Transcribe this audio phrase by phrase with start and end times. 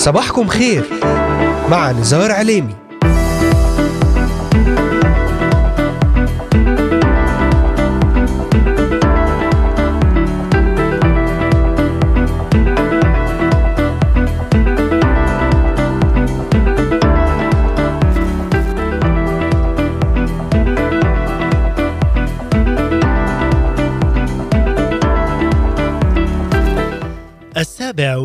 [0.00, 0.84] صباحكم خير
[1.70, 2.74] مع نزار عليمي.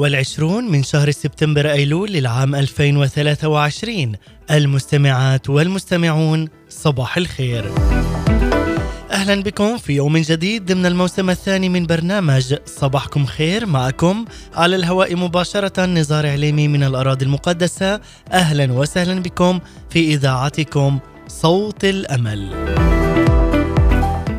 [0.05, 4.15] والعشرون من شهر سبتمبر أيلول للعام 2023
[4.51, 7.71] المستمعات والمستمعون صباح الخير.
[9.11, 15.15] أهلا بكم في يوم جديد ضمن الموسم الثاني من برنامج صباحكم خير معكم على الهواء
[15.15, 18.01] مباشرة نزار عليمي من الأراضي المقدسة.
[18.31, 19.59] أهلا وسهلا بكم
[19.89, 22.94] في إذاعتكم صوت الأمل.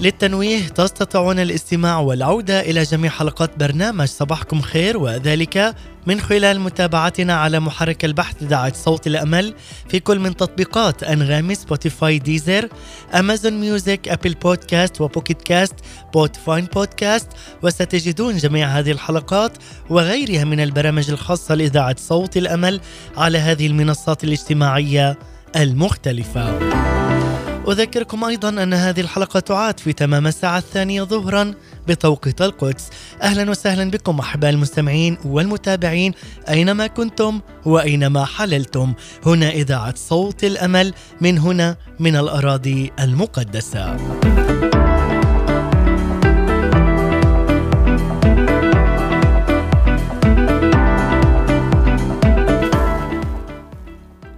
[0.00, 5.74] للتنويه تستطيعون الاستماع والعودة إلى جميع حلقات برنامج صباحكم خير وذلك
[6.06, 9.54] من خلال متابعتنا على محرك البحث إذاعة صوت الأمل
[9.88, 12.68] في كل من تطبيقات أنغامي Spotify Deezer
[13.14, 17.28] Amazon Music Apple Podcast و Pocket Casts Podbean بودكاست
[17.62, 19.52] وستجدون جميع هذه الحلقات
[19.90, 22.80] وغيرها من البرامج الخاصة لإذاعة صوت الأمل
[23.16, 25.18] على هذه المنصات الاجتماعية
[25.56, 26.58] المختلفة.
[27.72, 31.54] أذكركم أيضا أن هذه الحلقة تعاد في تمام الساعة الثانية ظهرا
[31.88, 32.90] بتوقيت القدس.
[33.22, 36.12] أهلا وسهلا بكم أحباء المستمعين والمتابعين
[36.48, 38.94] أينما كنتم وأينما حللتم.
[39.26, 43.96] هنا إذاعة صوت الأمل من هنا من الأراضي المقدسة.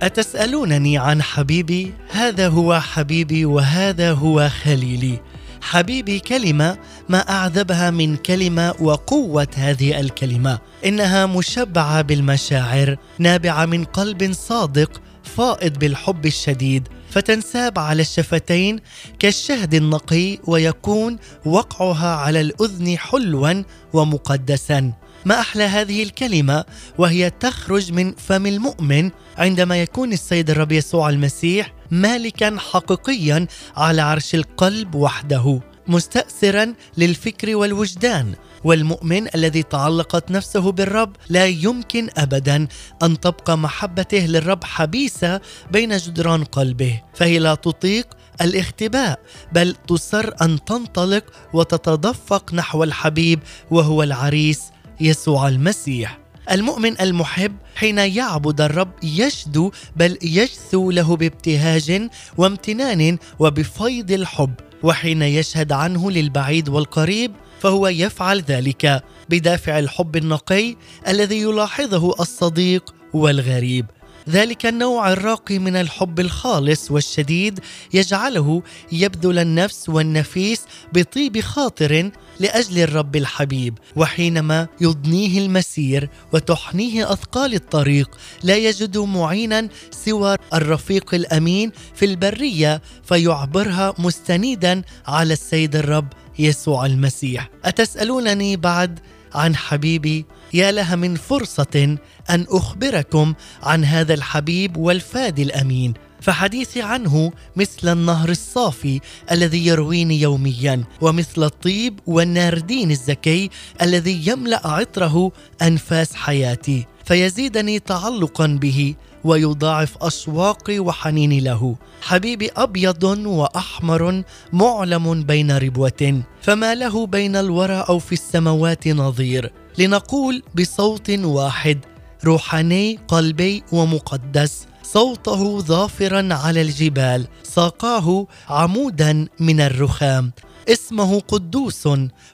[0.02, 5.20] أتسألونني عن حبيبي؟ هذا هو حبيبي وهذا هو خليلي.
[5.60, 6.78] حبيبي كلمة
[7.08, 10.58] ما أعذبها من كلمة وقوة هذه الكلمة.
[10.84, 18.80] إنها مشبعة بالمشاعر، نابعة من قلب صادق، فائض بالحب الشديد، فتنساب على الشفتين
[19.18, 23.62] كالشهد النقي ويكون وقعها على الأذن حلوا
[23.92, 24.92] ومقدسا.
[25.24, 26.64] ما أحلى هذه الكلمة
[26.98, 34.34] وهي تخرج من فم المؤمن عندما يكون السيد الرب يسوع المسيح مالكا حقيقيا على عرش
[34.34, 38.34] القلب وحده مستأثرا للفكر والوجدان.
[38.64, 42.68] والمؤمن الذي تعلقت نفسه بالرب لا يمكن ابدا
[43.02, 48.06] أن تبقى محبته للرب حبيسة بين جدران قلبه فهي لا تطيق
[48.40, 49.20] الاختباء
[49.52, 54.60] بل تصر أن تنطلق وتتدفق نحو الحبيب وهو العريس
[55.00, 56.18] يسوع المسيح.
[56.50, 65.72] المؤمن المحب حين يعبد الرب يشدو بل يجثو له بابتهاج وامتنان وبفيض الحب وحين يشهد
[65.72, 70.76] عنه للبعيد والقريب فهو يفعل ذلك بدافع الحب النقي
[71.08, 73.86] الذي يلاحظه الصديق والغريب.
[74.28, 77.60] ذلك النوع الراقي من الحب الخالص والشديد
[77.94, 78.62] يجعله
[78.92, 80.62] يبذل النفس والنفيس
[80.92, 88.10] بطيب خاطر لأجل الرب الحبيب وحينما يضنيه المسير وتحنيه أثقال الطريق
[88.42, 96.08] لا يجد معينا سوى الرفيق الأمين في البرية فيعبرها مستندا على السيد الرب
[96.38, 97.50] يسوع المسيح.
[97.64, 98.98] أتسألونني بعد
[99.34, 101.96] عن حبيبي؟ يا لها من فرصة
[102.30, 105.94] أن أخبركم عن هذا الحبيب والفادي الأمين.
[106.20, 109.00] فحديثي عنه مثل النهر الصافي
[109.32, 113.50] الذي يرويني يوميا ومثل الطيب والناردين الزكي
[113.82, 115.32] الذي يملأ عطره
[115.62, 118.94] أنفاس حياتي فيزيدني تعلقا به
[119.24, 121.76] ويضاعف اشواقي وحنيني له.
[122.02, 124.22] حبيبي أبيض وأحمر
[124.52, 129.52] معلم بين ربوة فما له بين الورى أو في السماوات نظير.
[129.78, 131.78] لنقول بصوت واحد
[132.24, 134.69] روحاني قلبي ومقدس.
[134.92, 140.32] صوته ظافرا على الجبال ساقاه عمودا من الرخام.
[140.68, 141.86] اسمه قدوس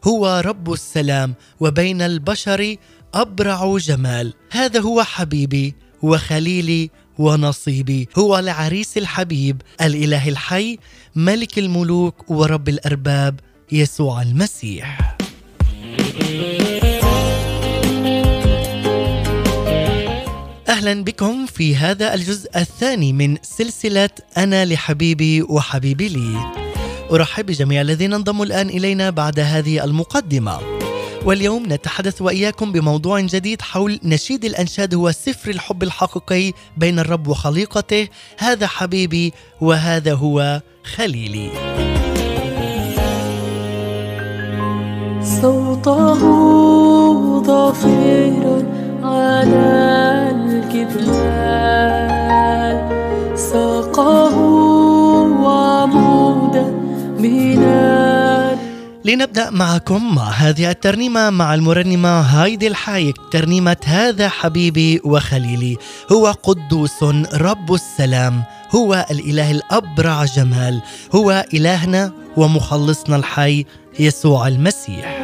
[0.04, 2.76] هو رب السلام وبين البشر
[3.14, 4.34] أبرع جمال.
[4.50, 8.08] هذا هو حبيبي وخليلي ونصيبي.
[8.18, 10.78] هو العريس الحبيب الإله الحي
[11.16, 13.40] ملك الملوك ورب الأرباب
[13.72, 15.16] يسوع المسيح.
[20.76, 26.52] أهلا بكم في هذا الجزء الثاني من سلسلة أنا لحبيبي وحبيبي لي.
[27.10, 30.58] أرحب بجميع الذين انضموا الآن إلينا بعد هذه المقدمة.
[31.24, 38.08] واليوم نتحدث وإياكم بموضوع جديد حول نشيد الأنشاد هو سفر الحب الحقيقي بين الرب وخليقته
[38.38, 40.60] هذا حبيبي وهذا هو
[40.94, 41.50] خليلي.
[45.22, 46.20] صوته
[47.42, 48.66] ظافر
[49.02, 50.15] على
[50.82, 52.76] الجبال.
[53.38, 54.36] ساقه
[55.42, 56.64] وعمودا
[57.18, 57.56] من
[59.04, 63.16] لنبدأ معكم مع هذه الترنيمة مع المرنمة هايدي الحايك.
[63.32, 65.76] ترنيمة هذا حبيبي وخليلي.
[66.12, 67.02] هو قدوس
[67.34, 68.42] رب السلام.
[68.74, 70.82] هو الإله الأبرع جمال.
[71.14, 73.64] هو إلهنا ومخلصنا الحي
[73.98, 75.18] يسوع المسيح.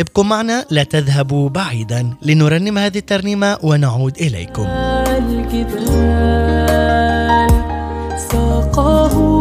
[0.00, 2.14] ابقوا معنا لا تذهبوا بعيدا.
[2.22, 4.66] لنرنم هذه الترنيمة ونعود إليكم.
[5.06, 5.84] الجبال
[8.30, 9.33] ساقه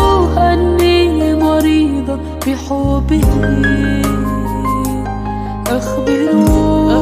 [0.00, 3.20] أخبروه أني مريضة بحبه.
[5.66, 6.92] أخبروه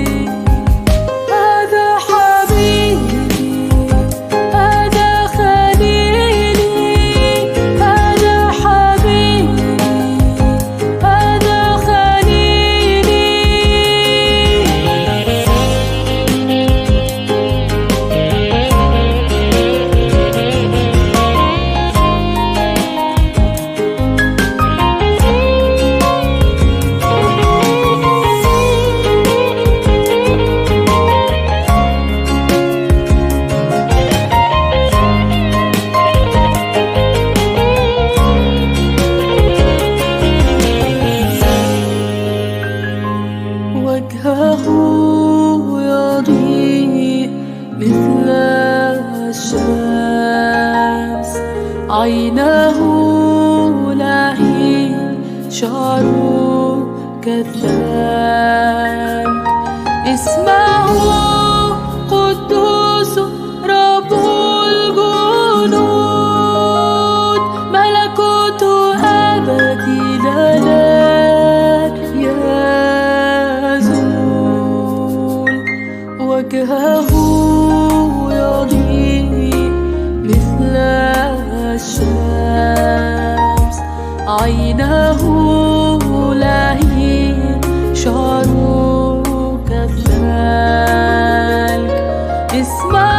[92.66, 93.15] اسمه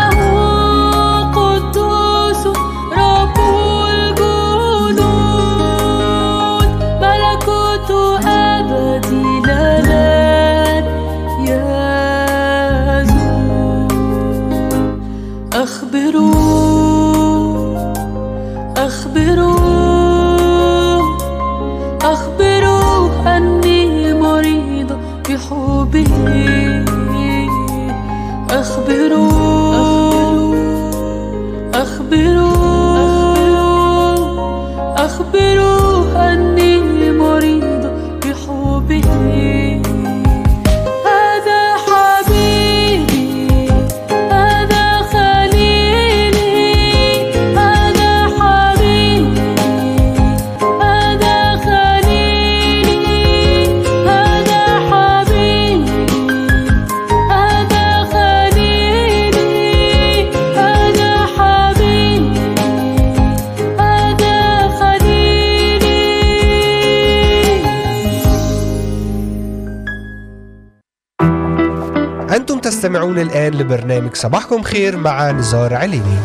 [73.16, 76.18] وتستمعون الآن لبرنامج صباحكم خير مع نزار عليني.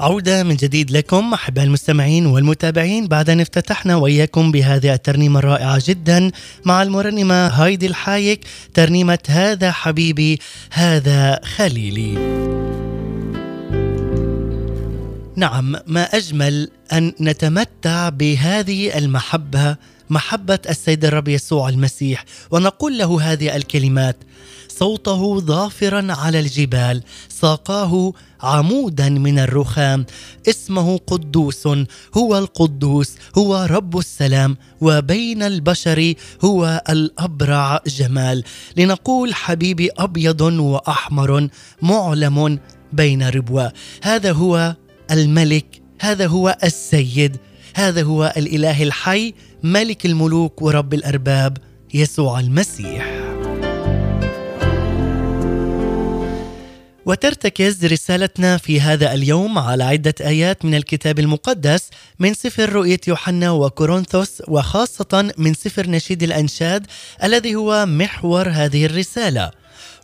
[0.00, 6.30] عودة من جديد لكم أحباء المستمعين والمتابعين بعد أن افتتحنا وإياكم بهذه الترنيمة الرائعة جدا
[6.64, 8.40] مع المرنمة هايدي الحايك
[8.74, 10.38] ترنيمة هذا حبيبي
[10.72, 12.14] هذا خليلي.
[15.36, 19.76] نعم ما أجمل أن نتمتع بهذه المحبة
[20.10, 24.16] محبة السيد الرب يسوع المسيح ونقول له هذه الكلمات
[24.78, 28.12] صوته ظافرا على الجبال ساقاه
[28.42, 30.06] عمودا من الرخام
[30.48, 31.66] اسمه قدوس
[32.16, 38.44] هو القدوس هو رب السلام وبين البشر هو الأبرع جمال.
[38.76, 41.48] لنقول حبيبي أبيض وأحمر
[41.82, 42.58] معلم
[42.92, 43.72] بين ربوة.
[44.02, 44.76] هذا هو
[45.10, 47.36] الملك هذا هو السيد
[47.74, 51.58] هذا هو الإله الحي ملك الملوك ورب الأرباب
[51.94, 53.28] يسوع المسيح.
[57.06, 63.50] وترتكز رسالتنا في هذا اليوم على عدة آيات من الكتاب المقدس من سفر رؤية يوحنا
[63.50, 66.86] وكورنثوس وخاصة من سفر نشيد الأنشاد
[67.24, 69.50] الذي هو محور هذه الرسالة.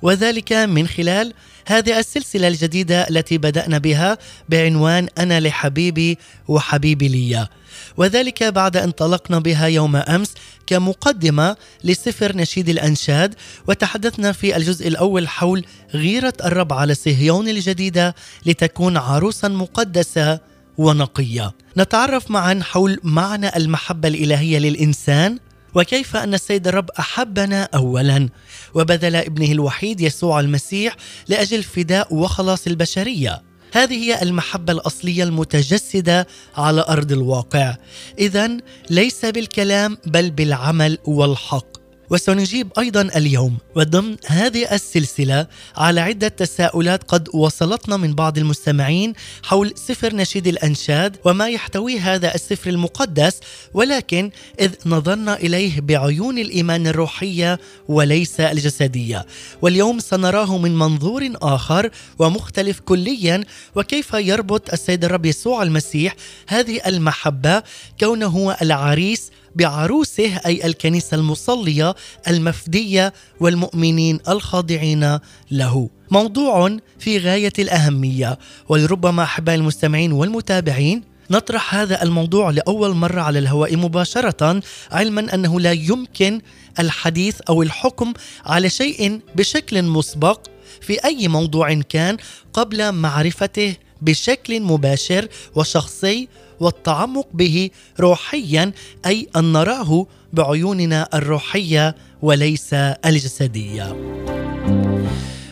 [0.03, 1.33] وذلك من خلال
[1.67, 4.19] هذه السلسلة الجديدة التي بدأنا بها
[4.49, 6.19] بعنوان أنا لحبيبي
[6.49, 7.49] وحبيبي لي
[7.97, 10.35] وذلك بعد أن انطلقنا بها يوم أمس
[10.67, 13.35] كمقدمة لسفر نشيد الأنشاد
[13.69, 18.15] وتحدثنا في الجزء الأول حول غيرة الرب على صهيون الجديدة
[18.47, 20.41] لتكون عروسا مقدسة
[20.79, 21.53] ونقية.
[21.77, 25.39] نتعرف معا حول معنى المحبة الإلهية للإنسان
[25.75, 28.29] وكيف أن السيد الرب أحبنا اولا.
[28.75, 30.97] وبذل ابنه الوحيد يسوع المسيح
[31.29, 33.43] لأجل فداء وخلاص البشرية.
[33.75, 36.27] هذه هي المحبة الأصلية المتجسدة
[36.57, 37.77] على أرض الواقع.
[38.19, 38.57] اذا
[38.91, 41.84] ليس بالكلام بل بالعمل والحق.
[42.15, 43.57] وسنجيب أيضا اليوم.
[43.77, 51.17] وضمن هذه السلسلة على عدة تساؤلات قد وصلتنا من بعض المستمعين حول سفر نشيد الأنشاد
[51.25, 53.41] وما يحتوي هذا السفر المقدس
[53.75, 54.31] ولكن
[54.61, 59.27] إذ نظرنا إليه بعيون الإيمان الروحية وليس الجسدية.
[59.63, 63.45] واليوم سنراه من منظور آخر ومختلف كليا
[63.75, 66.17] وكيف يربط السيد الرب يسوع المسيح
[66.49, 67.63] هذه المحبة
[68.01, 71.95] كونه هو العريس بعروسه أي الكنيسة المصلية
[72.29, 75.19] المفدية والمؤمنين الخاضعين
[75.51, 75.91] له.
[76.11, 83.77] موضوع في غاية الأهمية ولربما أحبائي المستمعين والمتابعين نطرح هذا الموضوع لأول مرة على الهواء
[83.77, 84.61] مباشرة
[84.93, 86.41] علما أنه لا يمكن
[86.79, 88.13] الحديث أو الحكم
[88.47, 90.41] على شيء بشكل مسبق
[90.81, 92.17] في أي موضوع كان
[92.53, 96.29] قبل معرفته بشكل مباشر وشخصي
[96.65, 98.73] والتعمق به روحيا
[99.07, 103.97] أي أن نراه بعيوننا الروحية وليس الجسدية.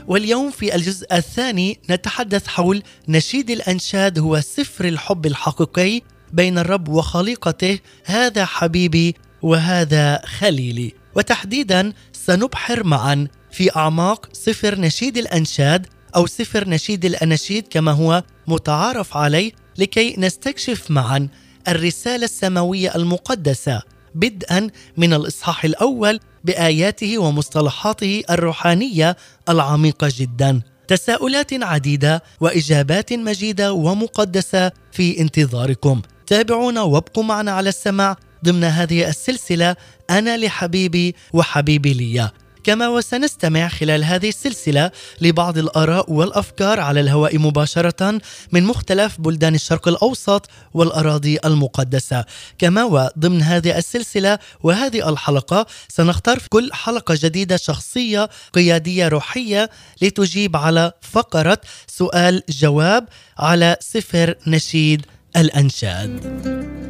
[0.06, 6.00] واليوم في الجزء الثاني نتحدث حول نشيد الأنشاد هو سفر الحب الحقيقي
[6.32, 15.86] بين الرب وخليقته هذا حبيبي وهذا خليلي وتحديدا سنبحر معا في أعماق سفر نشيد الأنشاد
[16.16, 21.28] أو سفر نشيد الأناشيد كما هو متعارف عليه لكي نستكشف معا
[21.68, 23.82] الرسالة السماوية المقدسة
[24.14, 29.16] بدءا من الإصحاح الأول بآياته ومصطلحاته الروحانية
[29.48, 30.60] العميقة جدا.
[30.88, 36.02] تساؤلات عديدة وإجابات مجيدة ومقدسة في انتظاركم.
[36.26, 39.76] تابعونا وابقوا معنا على السمع ضمن هذه السلسلة
[40.10, 42.30] أنا لحبيبي وحبيبي لي
[42.64, 44.90] كما وسنستمع خلال هذه السلسلة
[45.20, 48.20] لبعض الآراء والأفكار على الهواء مباشرة
[48.52, 52.24] من مختلف بلدان الشرق الأوسط والأراضي المقدسة.
[52.58, 59.70] كما وضمن هذه السلسلة وهذه الحلقة سنختار في كل حلقة جديدة شخصية قيادية روحية
[60.02, 66.81] لتجيب على فقرة سؤال جواب على سفر نشيد الأنشاد.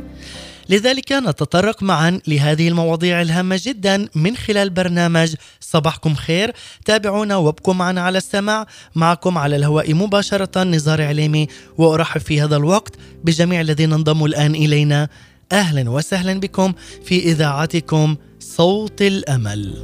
[0.72, 6.52] لذلك نتطرق معا لهذه المواضيع الهامة جدا من خلال برنامج صباحكم خير.
[6.84, 11.48] تابعونا وابقوا معنا على السمع معكم على الهواء مباشرة نزار عليمي
[11.78, 15.08] وأرحب في هذا الوقت بجميع الذين انضموا الآن إلينا.
[15.52, 16.72] أهلا وسهلا بكم
[17.04, 19.82] في إذاعتكم صوت الأمل.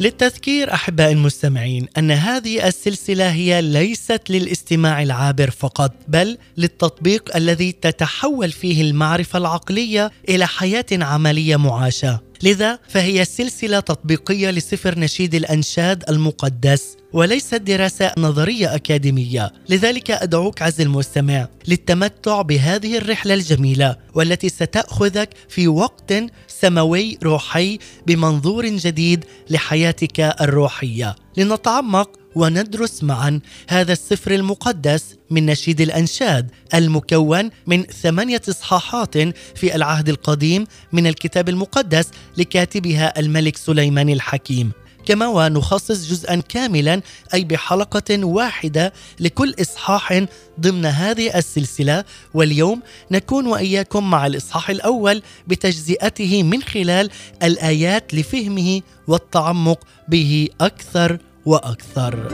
[0.00, 8.52] للتذكير أحبائي المستمعين أن هذه السلسلة هي ليست للاستماع العابر فقط بل للتطبيق الذي تتحول
[8.52, 16.96] فيه المعرفة العقلية إلى حياة عملية معاشه لذا فهي سلسلة تطبيقية لسفر نشيد الأنشاد المقدس
[17.12, 19.52] وليست دراسة نظرية أكاديمية.
[19.68, 26.14] لذلك أدعوك عز المستمع للتمتع بهذه الرحلة الجميلة والتي ستأخذك في وقت
[26.48, 31.16] سماوي روحي بمنظور جديد لحياتك الروحية.
[31.36, 39.18] لنتعمق وندرس معا هذا السفر المقدس من نشيد الأنشاد المكون من ثمانية إصحاحات
[39.56, 44.72] في العهد القديم من الكتاب المقدس لكاتبها الملك سليمان الحكيم.
[45.06, 47.02] كما ونخصص جزءا كاملا
[47.34, 50.24] أي بحلقة واحدة لكل إصحاح
[50.60, 52.04] ضمن هذه السلسلة.
[52.34, 57.10] واليوم نكون وإياكم مع الإصحاح الأول بتجزئته من خلال
[57.42, 61.18] الآيات لفهمه والتعمق به أكثر.
[61.46, 62.28] وأكثر.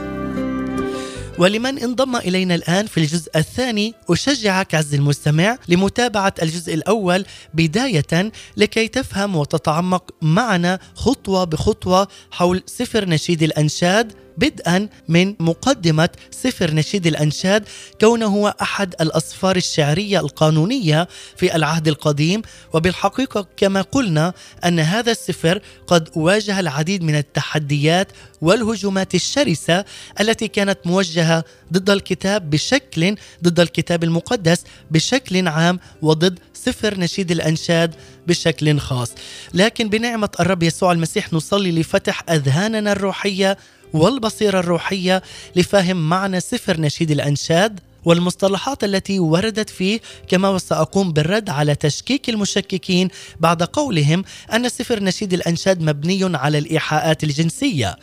[1.39, 8.87] ولمن انضم إلينا الآن في الجزء الثاني أشجعك عز المستمع لمتابعة الجزء الأول بداية لكي
[8.87, 17.65] تفهم وتتعمق معنا خطوة بخطوة حول سفر نشيد الأنشاد بدءا من مقدمة سفر نشيد الأنشاد
[18.01, 22.41] كونه هو أحد الأصفار الشعرية القانونية في العهد القديم.
[22.73, 24.33] وبالحقيقة كما قلنا
[24.65, 29.85] أن هذا السفر قد واجه العديد من التحديات والهجومات الشرسة
[30.19, 37.95] التي كانت موجهة ضد الكتاب بشكل ضد الكتاب المقدس بشكل عام وضد سفر نشيد الأنشاد
[38.27, 39.11] بشكل خاص.
[39.53, 43.57] لكن بنعمة الرب يسوع المسيح نصلي لفتح أذهاننا الروحية
[43.93, 45.23] والبصيرة الروحية
[45.55, 53.09] لفهم معنى سفر نشيد الأنشاد والمصطلحات التي وردت فيه كما وسأقوم بالرد على تشكيك المشككين
[53.39, 57.95] بعد قولهم أن سفر نشيد الأنشاد مبني على الإيحاءات الجنسية.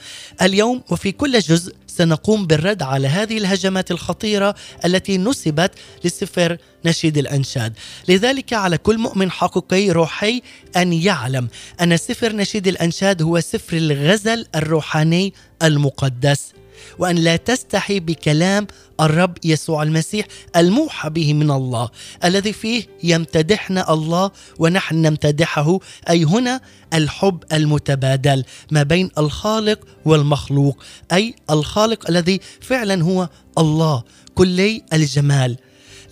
[0.43, 5.73] اليوم وفي كل جزء سنقوم بالرد على هذه الهجمات الخطيرة التي نسبت
[6.05, 7.73] لسفر نشيد الأنشاد.
[8.09, 10.43] لذلك على كل مؤمن حقيقي روحي
[10.77, 11.49] أن يعلم
[11.83, 16.53] أن سفر نشيد الأنشاد هو سفر الغزل الروحاني المقدس
[16.99, 18.67] وأن لا تستحي بكلام
[19.01, 21.89] الرب يسوع المسيح الموحى به من الله
[22.25, 25.79] الذي فيه يمتدحنا الله ونحن نمتدحه
[26.11, 26.61] أي هنا
[26.95, 34.03] الحب المتبادل ما بين الخالق والمخلوق أي الخالق الذي فعلا هو الله
[34.35, 35.57] كلي الجمال.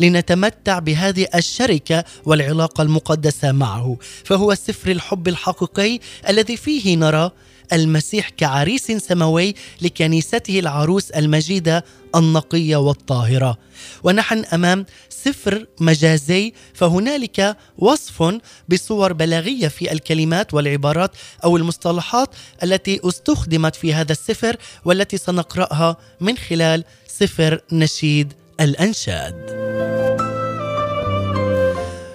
[0.01, 7.31] لنتمتع بهذه الشركة والعلاقة المقدسة معه فهو سفر الحب الحقيقي الذي فيه نرى
[7.73, 11.85] المسيح كعريس سماوي لكنيسته العروس المجيدة
[12.17, 13.59] النقية والطاهرة
[14.05, 21.11] ونحن أمام سفر مجازي فهنالك وصف بصور بلاغية في الكلمات والعبارات
[21.45, 22.29] أو المصطلحات
[22.63, 29.62] التي استخدمت في هذا السفر والتي سنقرأها من خلال سفر نشيد الأنشاد.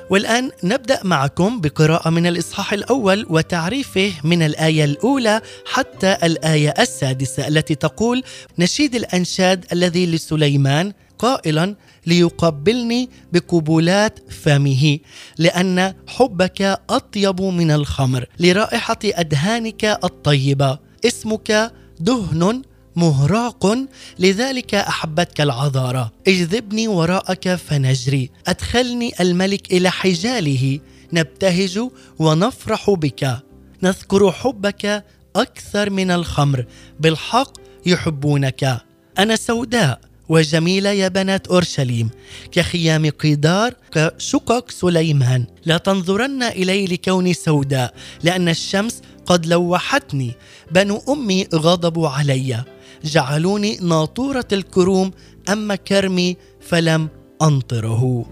[0.10, 7.76] والآن نبدأ معكم بقراءة من الإصحاح الأول وتعريفه من الآية الأولى حتى الآية السادسة التي
[7.76, 8.24] تقول
[8.60, 15.00] نشيد الأنشاد الذي لسليمان قائلا ليقبلني بقبولات فمه
[15.38, 22.62] لأن حبك أطيب من الخمر لرائحة أدهانك الطيبة اسمك دهن
[22.98, 23.78] مهراق
[24.20, 28.30] لذلك أحبتك العذاره اجذبني وراءك فنجري.
[28.48, 30.80] أدخلني الملك إلى حجاله.
[31.14, 31.80] نبتهج
[32.20, 33.40] ونفرح بك.
[33.84, 35.06] نذكر حبك
[35.36, 36.66] أكثر من الخمر.
[37.00, 37.52] بالحق
[37.86, 38.82] يحبونك.
[39.20, 42.10] أنا سوداء وجميلة يا بنات أورشليم.
[42.52, 45.46] كخيام قيدار كشقق سليمان.
[45.66, 50.32] لا تنظرن إلي لكوني سوداء لأن الشمس قد لوحتني.
[50.72, 52.64] بنو أمي غضبوا عليّ.
[53.08, 55.12] جعلوني ناطورة الكروم
[55.50, 57.10] أما كرمي فلم
[57.42, 58.26] أنطره.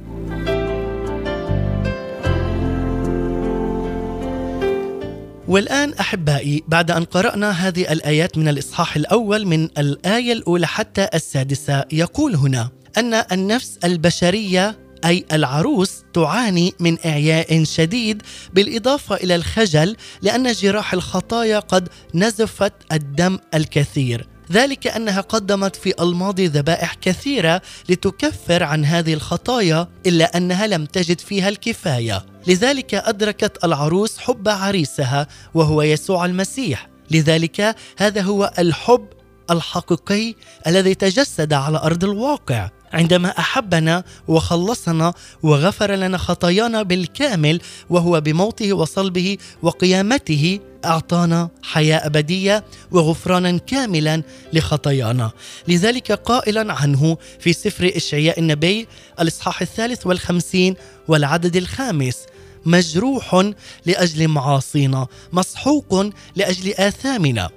[5.48, 11.86] والآن أحبائي بعد أن قرأنا هذه الآيات من الإصحاح الأول من الآية الأولى حتى السادسة
[11.92, 18.22] يقول هنا أن النفس البشرية أي العروس تعاني من إعياء شديد
[18.54, 24.35] بالإضافة إلى الخجل لأن جراح الخطايا قد نزفت الدم الكثير.
[24.52, 31.20] ذلك أنها قدمت في الماضي ذبائح كثيرة لتكفر عن هذه الخطايا إلا أنها لم تجد
[31.20, 32.26] فيها الكفاية.
[32.48, 36.90] لذلك أدركت العروس حب عريسها وهو يسوع المسيح.
[37.12, 39.08] لذلك هذا هو الحب
[39.52, 40.36] الحقيقي
[40.68, 42.70] الذي تجسد على أرض الواقع.
[42.94, 53.58] عندما أحبنا وخلصنا وغفر لنا خطايانا بالكامل وهو بموته وصلبه وقيامته أعطانا حياة أبدية وغفرانا
[53.58, 55.32] كاملا لخطايانا.
[55.68, 58.88] لذلك قائلا عنه في سفر إشعياء النبي
[59.20, 60.76] الإصحاح الثالث والخمسين
[61.08, 62.18] والعدد الخامس
[62.66, 63.52] مجروح
[63.86, 67.50] لأجل معاصينا مسحوق لأجل آثامنا.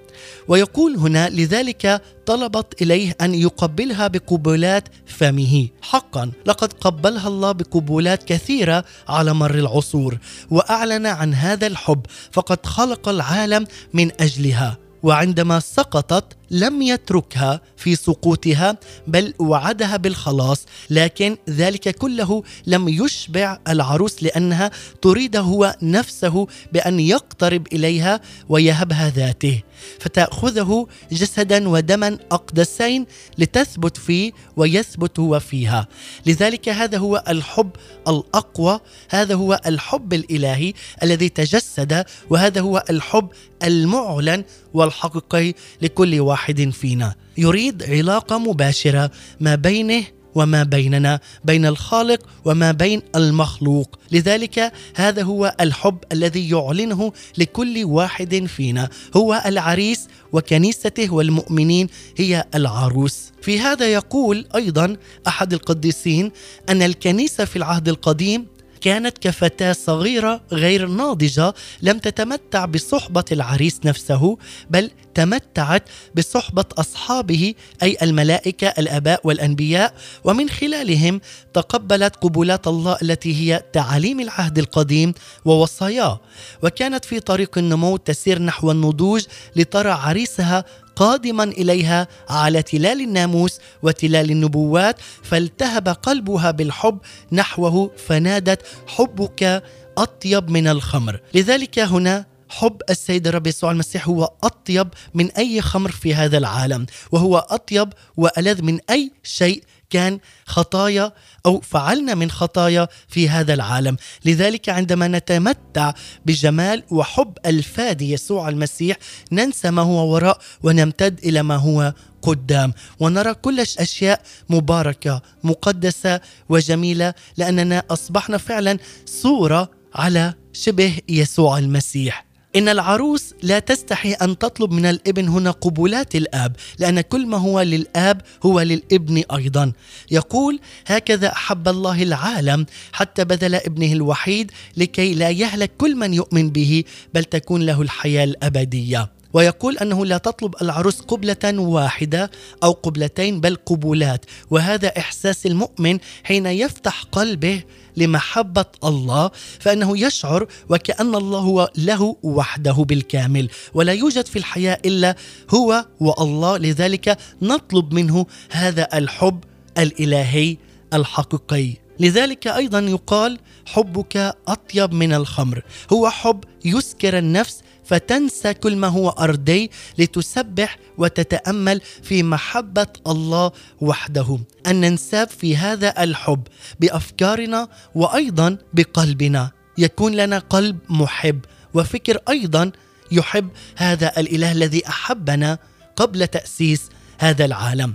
[0.48, 5.68] ويقول هنا لذلك طلبت إليه أن يقبلها بقبلات فمه.
[5.82, 10.18] حقا لقد قبلها الله بقبلات كثيرة على مر العصور
[10.50, 14.78] وأعلن عن هذا الحب فقد خلق العالم من أجلها.
[15.02, 24.22] وعندما سقطت لم يتركها في سقوطها بل وعدها بالخلاص لكن ذلك كله لم يشبع العروس
[24.22, 24.70] لأنها
[25.02, 29.62] تريد هو نفسه بأن يقترب إليها ويهبها ذاته.
[30.00, 33.06] فتأخذه جسدا ودما اقدسين
[33.38, 35.88] لتثبت فيه ويثبت هو فيها.
[36.26, 37.70] لذلك هذا هو الحب
[38.08, 38.80] الأقوى
[39.10, 43.28] هذا هو الحب الإلهي الذي تجسد وهذا هو الحب
[43.62, 46.37] المعلن والحقيقي لكل واحد.
[46.72, 47.14] فينا.
[47.38, 53.98] يريد علاقة مباشرة ما بينه وما بيننا بين الخالق وما بين المخلوق.
[54.12, 58.88] لذلك هذا هو الحب الذي يعلنه لكل واحد فينا.
[59.16, 63.32] هو العريس وكنيسته والمؤمنين هي العروس.
[63.42, 64.96] في هذا يقول أيضا
[65.26, 66.32] أحد القديسين
[66.68, 68.46] أن الكنيسة في العهد القديم
[68.88, 74.38] كانت كفتاة صغيرة غير ناضجة لم تتمتع بصحبة العريس نفسه
[74.70, 79.94] بل تمتعت بصحبة أصحابه أي الملائكة الآباء والأنبياء.
[80.24, 81.20] ومن خلالهم
[81.54, 86.20] تقبلت قبولات الله التي هي تعاليم العهد القديم ووصاياه.
[86.62, 89.24] وكانت في طريق النمو تسير نحو النضوج
[89.56, 90.64] لترى عريسها
[90.98, 96.98] قادما إليها على تلال الناموس وتلال النبوات فالتهب قلبها بالحب
[97.32, 99.62] نحوه فنادت حبك
[99.98, 101.20] أطيب من الخمر.
[101.34, 106.86] لذلك هنا حب السيد الرب يسوع المسيح هو أطيب من أي خمر في هذا العالم
[107.12, 111.12] وهو أطيب وألذ من أي شيء كان خطايا
[111.46, 115.92] أو فعلنا من خطايا في هذا العالم، لذلك عندما نتمتع
[116.26, 118.96] بجمال وحب الفادي يسوع المسيح
[119.32, 122.72] ننسى ما هو وراء ونمتد إلى ما هو قدام.
[123.00, 132.27] ونرى كل اشياء مباركة مقدسة وجميلة لأننا أصبحنا فعلا صورة على شبه يسوع المسيح.
[132.56, 137.60] إن العروس لا تستحي أن تطلب من الإبن هنا قبولات الآب لأن كل ما هو
[137.60, 139.72] للآب هو للإبن أيضا.
[140.10, 146.50] يقول هكذا أحب الله العالم حتى بذل ابنه الوحيد لكي لا يهلك كل من يؤمن
[146.50, 146.84] به
[147.14, 149.10] بل تكون له الحياة الأبدية.
[149.32, 152.30] ويقول أنه لا تطلب العروس قبلة واحدة
[152.62, 154.24] أو قبلتين بل قبولات.
[154.50, 157.62] وهذا إحساس المؤمن حين يفتح قلبه
[157.98, 159.30] لمحبة الله
[159.60, 165.16] فإنه يشعر وكأن الله هو له وحده بالكامل ولا يوجد في الحياة إلا
[165.50, 166.56] هو والله.
[166.56, 169.44] لذلك نطلب منه هذا الحب
[169.78, 170.56] الإلهي
[170.94, 171.74] الحقيقي.
[172.00, 179.08] لذلك أيضا يقال حبك أطيب من الخمر هو حب يسكر النفس فتنسى كل ما هو
[179.08, 184.38] أرضي لتسبح وتتأمل في محبة الله وحده.
[184.66, 186.42] أن ننساب في هذا الحب
[186.80, 189.50] بأفكارنا وأيضا بقلبنا.
[189.78, 191.40] يكون لنا قلب محب
[191.74, 192.72] وفكر أيضا
[193.12, 195.58] يحب هذا الإله الذي أحبنا
[195.96, 196.82] قبل تأسيس
[197.18, 197.94] هذا العالم.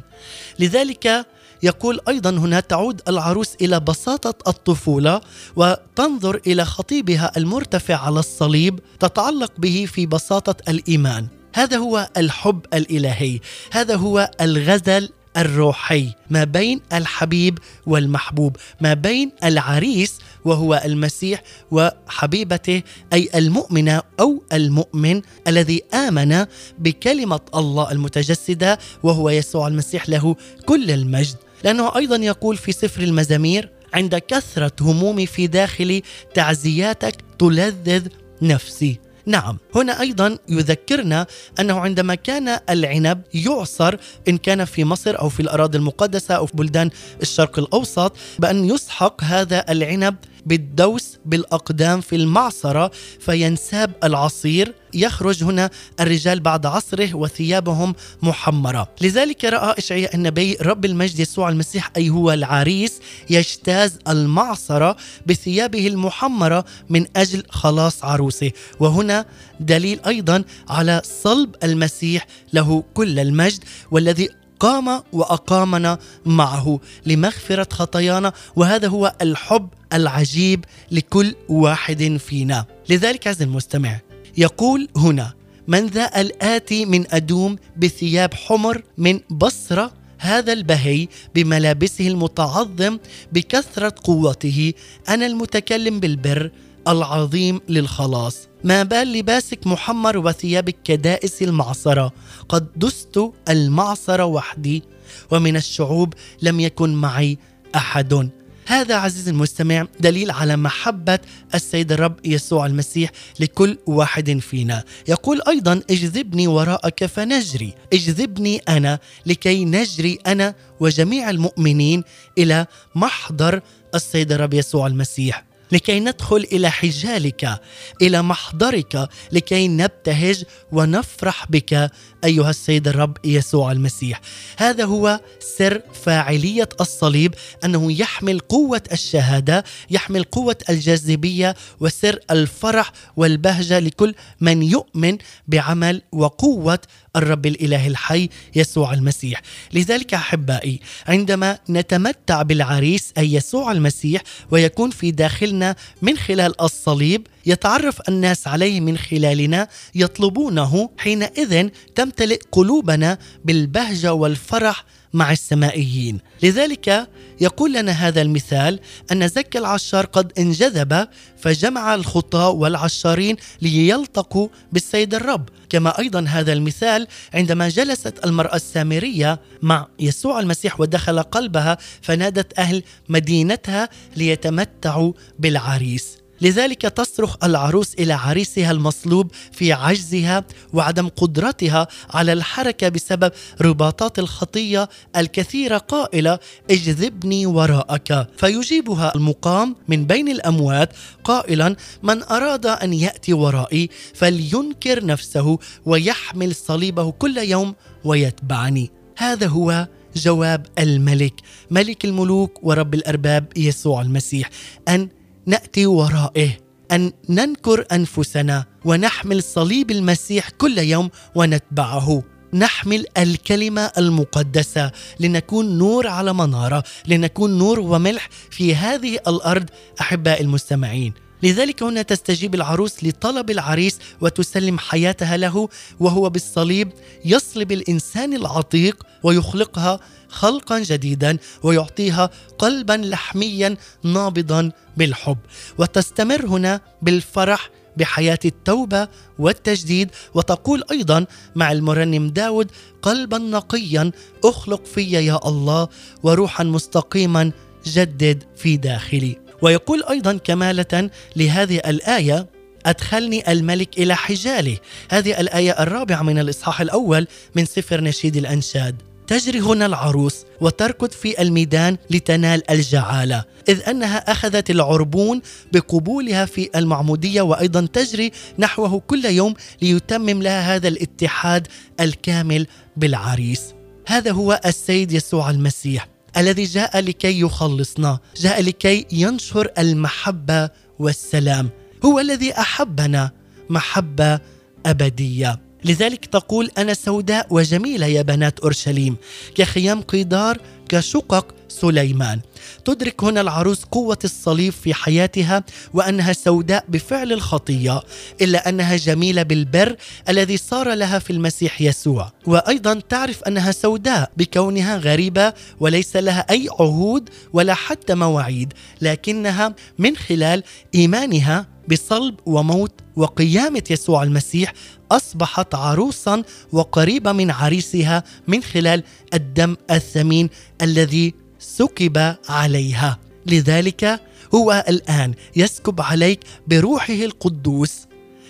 [0.60, 1.26] لذلك
[1.64, 5.22] يقول أيضا هنا تعود العروس إلى بساطة الطفولة
[5.56, 11.28] وتنظر إلى خطيبها المرتفع على الصليب تتعلق به في بساطة الإيمان.
[11.56, 13.40] هذا هو الحب الإلهي.
[13.72, 22.82] هذا هو الغزل الروحي ما بين الحبيب والمحبوب ما بين العريس وهو المسيح وحبيبته
[23.14, 26.46] أي المؤمنه أو المؤمن الذي آمن
[26.80, 31.36] بكلمة الله المتجسدة وهو يسوع المسيح له كل المجد.
[31.64, 38.08] لأنه أيضا يقول في سفر المزامير عند كثرة همومي في داخلي تعزياتك تلذذ
[38.42, 39.00] نفسي.
[39.26, 41.28] نعم هنا أيضا يذكرنا
[41.60, 43.96] أنه عندما كان العنب يعصر
[44.28, 46.90] إن كان في مصر أو في الأراضي المقدسة أو في بلدان
[47.22, 54.74] الشرق الأوسط بأن يسحق هذا العنب بالدوس بالأقدام في المعصرة فينساب العصير.
[54.94, 58.88] يخرج هنا الرجال بعد عصره وثيابهم محمرة.
[59.02, 66.66] لذلك رأى إشعياء النبي رب المجد يسوع المسيح أي هو العريس يجتاز المعصرة بثيابه المحمرة
[66.90, 68.52] من أجل خلاص عروسه.
[68.80, 69.26] وهنا
[69.60, 74.30] دليل أيضا على صلب المسيح له كل المجد والذي
[74.64, 82.66] قام وأقامنا معه لمغفرة خطايانا وهذا هو الحب العجيب لكل واحد فينا.
[82.90, 84.00] لذلك عز المستمع
[84.38, 85.34] يقول هنا
[85.68, 92.98] من ذا الآتي من أدوم بثياب حمر من بصرة هذا البهي بملابسه المتعظم
[93.32, 94.74] بكثرة قوته
[95.10, 96.52] أنا المتكلم بالبر
[96.88, 98.48] العظيم للخلاص.
[98.64, 102.12] ما بال لباسك محمر وثيابك كدائس المعصرة.
[102.50, 104.84] قد دست المعصرة وحدي
[105.32, 107.38] ومن الشعوب لم يكن معي
[107.76, 108.30] أحد.
[108.66, 111.20] هذا عزيزي المستمع دليل على محبة
[111.56, 114.84] السيد الرب يسوع المسيح لكل واحد فينا.
[115.08, 122.04] يقول أيضا اجذبني وراءك فنجري اجذبني أنا لكي نجري أنا وجميع المؤمنين
[122.38, 123.62] إلى محضر
[123.96, 125.53] السيد الرب يسوع المسيح.
[125.74, 127.62] لكي ندخل إلى حجالك
[128.02, 131.92] إلى محضرك لكي نبتهج ونفرح بك
[132.24, 134.22] أيها السيد الرب يسوع المسيح.
[134.58, 135.20] هذا هو
[135.58, 137.34] سر فاعلية الصليب
[137.66, 146.80] أنه يحمل قوة الشهادة يحمل قوة الجاذبية وسر الفرح والبهجة لكل من يؤمن بعمل وقوة
[147.16, 149.42] الرب الإله الحي يسوع المسيح.
[149.74, 154.22] لذلك أحبائي عندما نتمتع بالعريس أي يسوع المسيح
[154.52, 163.18] ويكون في داخلنا من خلال الصليب يتعرف الناس عليه من خلالنا يطلبونه حينئذ تمتلئ قلوبنا
[163.46, 166.20] بالبهجة والفرح مع السمائيين.
[166.44, 167.10] لذلك
[167.42, 168.80] يقول لنا هذا المثال
[169.12, 175.50] أن زكى العشار قد انجذب فجمع الخطاة والعشارين ليلتقوا بالسيد الرب.
[175.70, 182.84] كما أيضا هذا المثال عندما جلست المرأة السامرية مع يسوع المسيح ودخل قلبها فنادت أهل
[183.10, 186.23] مدينتها ليتمتعوا بالعريس.
[186.44, 194.90] لذلك تصرخ العروس إلى عريسها المصلوب في عجزها وعدم قدرتها على الحركة بسبب رباطات الخطية
[195.16, 196.40] الكثيرة قائلة
[196.72, 198.28] اجذبني وراءك.
[198.38, 200.90] فيجيبها المقام من بين الأموات
[201.24, 208.92] قائلا من أراد أن يأتي ورائي فلينكر نفسه ويحمل صليبه كل يوم ويتبعني.
[209.18, 211.34] هذا هو جواب الملك
[211.72, 214.50] ملك الملوك ورب الأرباب يسوع المسيح.
[214.88, 215.10] أن
[215.46, 216.50] نأتي ورائه
[216.92, 222.24] أن ننكر أنفسنا ونحمل صليب المسيح كل يوم ونتبعه.
[222.54, 229.70] نحمل الكلمة المقدسة لنكون نور على منارة لنكون نور وملح في هذه الأرض
[230.02, 231.14] احباء المستمعين.
[231.44, 236.92] لذلك هنا تستجيب العروس لطلب العريس وتسلم حياتها له وهو بالصليب
[237.26, 245.38] يصلب الإنسان العتيق ويخلقها خلقا جديدا ويعطيها قلبا لحميا نابضا بالحب.
[245.78, 249.08] وتستمر هنا بالفرح بحياة التوبة
[249.40, 250.10] والتجديد.
[250.34, 251.26] وتقول أيضا
[251.56, 254.12] مع المرنم داود قلبا نقيا
[254.46, 255.88] أخلق في يا الله
[256.24, 257.52] وروحا مستقيما
[257.86, 259.43] جدد في داخلي.
[259.64, 262.48] ويقول أيضا كمالة لهذه الآية
[262.86, 264.78] أدخلني الملك إلى حجاله.
[265.10, 268.96] هذه الآية الرابعة من الإصحاح الأول من سفر نشيد الأنشاد.
[269.28, 275.42] تجري هنا العروس وتركض في الميدان لتنال الجعالة إذ أنها أخذت العربون
[275.74, 281.68] بقبولها في المعمودية وأيضا تجري نحوه كل يوم ليتمم لها هذا الاتحاد
[282.00, 283.62] الكامل بالعريس.
[284.08, 286.13] هذا هو السيد يسوع المسيح.
[286.38, 290.70] الذي جاء لكي يخلصنا جاء لكي ينشر المحبة
[291.00, 291.70] والسلام.
[292.06, 293.32] هو الذي أحبنا
[293.70, 294.40] محبة
[294.86, 295.60] أبدية.
[295.86, 299.16] لذلك تقول أنا سوداء وجميلة يا بنات أورشليم
[299.56, 300.58] كخيام قيدار
[300.90, 302.40] كشقق سليمان.
[302.86, 308.02] تدرك هنا العروس قوة الصليب في حياتها وأنها سوداء بفعل الخطية
[308.42, 309.96] إلا أنها جميلة بالبر
[310.30, 312.32] الذي صار لها في المسيح يسوع.
[312.48, 320.16] وأيضا تعرف أنها سوداء بكونها غريبة وليس لها أي عهود ولا حتى مواعيد لكنها من
[320.16, 320.64] خلال
[320.96, 324.74] إيمانها بصلب وموت وقيامة يسوع المسيح
[325.12, 330.50] أصبحت عروسا وقريبة من عريسها من خلال الدم الثمين
[330.82, 331.34] الذي
[331.64, 333.20] سكب عليها.
[333.46, 334.22] لذلك
[334.56, 338.08] هو الآن يسكب عليك بروحه القدوس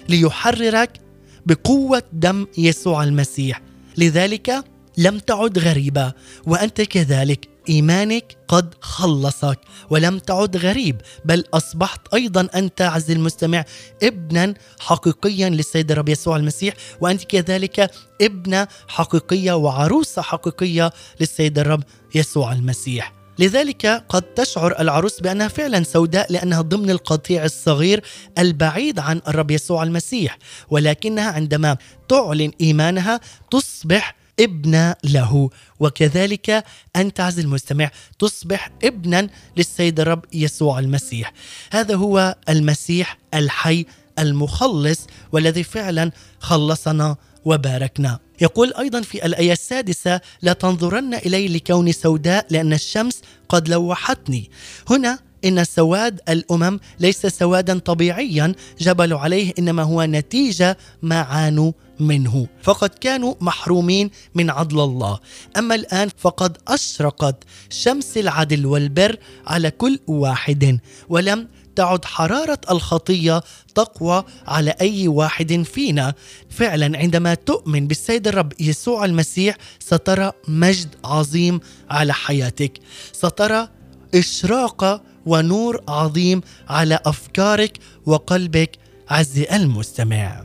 [0.09, 1.01] ليحررك
[1.45, 3.61] بقوة دم يسوع المسيح.
[3.97, 4.63] لذلك
[4.97, 6.13] لم تعد غريبة
[6.45, 13.65] وأنت كذلك إيمانك قد خلصك ولم تعد غريب بل أصبحت أيضا أنت عز المستمع
[14.03, 21.83] ابنا حقيقيا للسيد الرب يسوع المسيح وأنت كذلك ابنة حقيقية وعروسة حقيقية للسيد الرب
[22.15, 23.13] يسوع المسيح.
[23.39, 28.03] لذلك قد تشعر العروس بأنها فعلا سوداء لأنها ضمن القطيع الصغير
[28.37, 30.37] البعيد عن الرب يسوع المسيح
[30.69, 31.77] ولكنها عندما
[32.09, 33.19] تعلن إيمانها
[33.51, 35.49] تصبح ابنة له.
[35.79, 36.63] وكذلك
[36.95, 41.33] أنت عز المستمع تصبح ابنا للسيد الرب يسوع المسيح.
[41.71, 43.85] هذا هو المسيح الحي
[44.19, 47.15] المخلص والذي فعلا خلصنا
[47.45, 48.19] وباركنا.
[48.41, 54.51] يقول أيضا في الآية السادسة لا تنظرن إلي لكوني سوداء لأن الشمس قد لوحتني.
[54.89, 62.47] هنا إن سواد الأمم ليس سوادا طبيعيا جبلوا عليه إنما هو نتيجة ما عانوا منه
[62.61, 65.19] فقد كانوا محرومين من عدل الله.
[65.57, 70.79] أما الآن فقد اشرقت شمس العدل والبر على كل واحد
[71.09, 73.43] ولم تعد حرارة الخطية
[73.75, 76.13] تقوى على أي واحد فينا.
[76.49, 82.79] فعلا عندما تؤمن بالسيد الرب يسوع المسيح سترى مجد عظيم على حياتك.
[83.13, 83.67] سترى
[84.15, 88.71] اشراقه ونور عظيم على أفكارك وقلبك
[89.09, 90.43] عزي المستمع.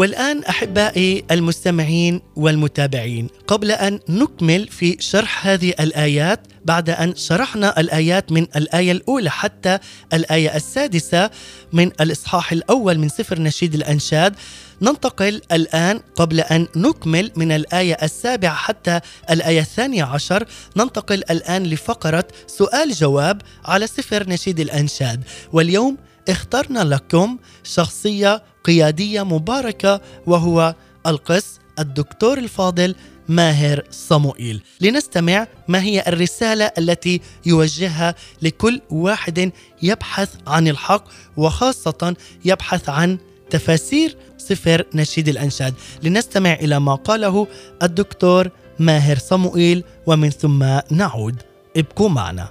[0.00, 8.32] والآن أحبائي المستمعين والمتابعين قبل أن نكمل في شرح هذه الآيات بعد أن شرحنا الآيات
[8.32, 9.78] من الآية الأولى حتى
[10.12, 11.30] الآية السادسة
[11.72, 14.34] من الإصحاح الأول من سفر نشيد الأنشاد
[14.82, 22.24] ننتقل الآن قبل أن نكمل من الآية السابعة حتى الآية الثانية عشر ننتقل الآن لفقرة
[22.46, 25.24] سؤال جواب على سفر نشيد الأنشاد.
[25.52, 25.96] واليوم
[26.28, 30.74] اخترنا لكم شخصية قيادية مباركة وهو
[31.06, 32.94] القس الدكتور الفاضل
[33.28, 34.62] ماهر صموئيل.
[34.80, 41.04] لنستمع ما هي الرسالة التي يوجهها لكل واحد يبحث عن الحق
[41.36, 43.18] وخاصة يبحث عن
[43.50, 45.74] تفاسير سفر نشيد الأنشاد.
[46.02, 47.46] لنستمع إلى ما قاله
[47.82, 51.42] الدكتور ماهر صموئيل ومن ثم نعود.
[51.76, 52.48] ابقوا معنا.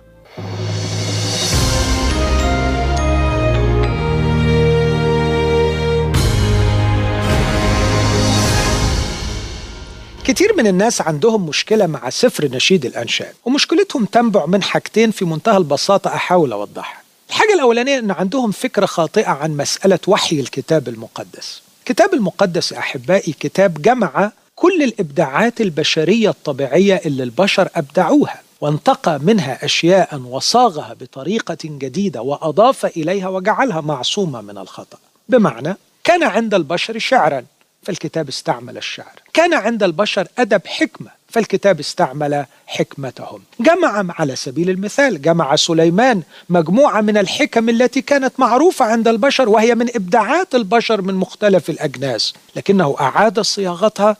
[10.29, 15.57] كتير من الناس عندهم مشكلة مع سفر نشيد الأنشاد ومشكلتهم تنبع من حاجتين في منتهى
[15.57, 17.01] البساطة أحاول أوضحها.
[17.29, 21.61] الحاجة الأولانية أن عندهم فكرة خاطئة عن مسألة وحي الكتاب المقدس.
[21.79, 29.65] الكتاب المقدس يا أحبائي كتاب جمع كل الإبداعات البشرية الطبيعية اللي البشر أبدعوها وانتقى منها
[29.65, 34.97] أشياء وصاغها بطريقة جديدة وأضاف إليها وجعلها معصومة من الخطأ.
[35.29, 37.45] بمعنى كان عند البشر شعرا
[37.83, 39.19] فالكتاب استعمل الشعر.
[39.33, 43.41] كان عند البشر أدب حكمة فالكتاب استعمل حكمتهم.
[43.59, 49.75] جمع على سبيل المثال جمع سليمان مجموعة من الحكم التي كانت معروفة عند البشر وهي
[49.75, 54.17] من إبداعات البشر من مختلف الأجناس لكنه أعاد صياغتها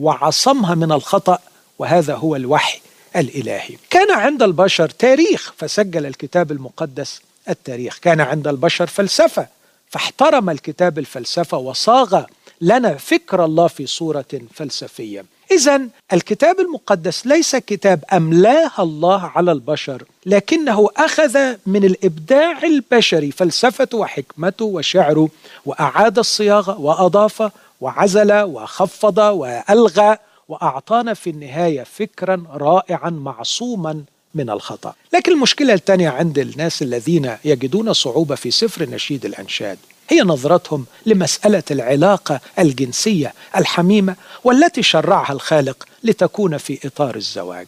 [0.00, 1.38] وعصمها من الخطأ
[1.78, 2.80] وهذا هو الوحي
[3.16, 3.76] الإلهي.
[3.90, 7.98] كان عند البشر تاريخ فسجل الكتاب المقدس التاريخ.
[7.98, 9.46] كان عند البشر فلسفة
[9.90, 12.22] فاحترم الكتاب الفلسفة وصاغ
[12.60, 15.24] لنا فكر الله في صورة فلسفية.
[15.52, 23.98] إذا الكتاب المقدس ليس كتاب أملاه الله على البشر لكنه أخذ من الإبداع البشري فلسفته
[23.98, 25.28] وحكمته وشعره
[25.66, 30.16] وأعاد الصياغة وأضاف وعزل وخفض وألغى
[30.48, 34.94] وأعطانا في النهاية فكرا رائعا معصوما من الخطأ.
[35.14, 39.78] لكن المشكلة الثانية عند الناس الذين يجدون صعوبة في سفر نشيد الأنشاد.
[40.10, 47.66] هي نظرتهم لمسألة العلاقة الجنسية الحميمة والتي شرعها الخالق لتكون في إطار الزواج.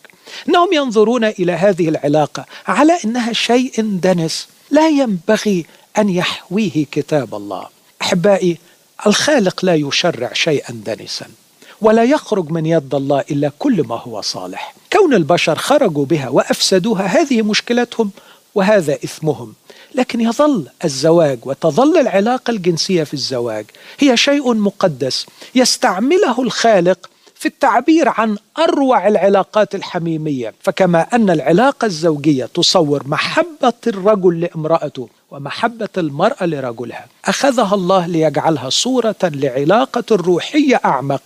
[0.48, 5.66] إنهم ينظرون إلى هذه العلاقة على إنها شيء دنس لا ينبغي
[5.98, 7.68] أن يحويه كتاب الله.
[8.02, 8.58] أحبائي
[9.06, 11.26] الخالق لا يشرع شيئا دنسا
[11.80, 14.74] ولا يخرج من يد الله إلا كل ما هو صالح.
[14.92, 18.10] كون البشر خرجوا بها وأفسدوها هذه مشكلتهم
[18.54, 19.54] وهذا إثمهم.
[19.94, 23.64] لكن يظل الزواج وتظل العلاقة الجنسية في الزواج
[23.98, 30.54] هي شيء مقدس يستعمله الخالق في التعبير عن أروع العلاقات الحميمية.
[30.60, 39.16] فكما أن العلاقة الزوجية تصور محبة الرجل لامرأته ومحبة المرأة لرجلها أخذها الله ليجعلها صورة
[39.22, 41.22] لعلاقة روحية أعمق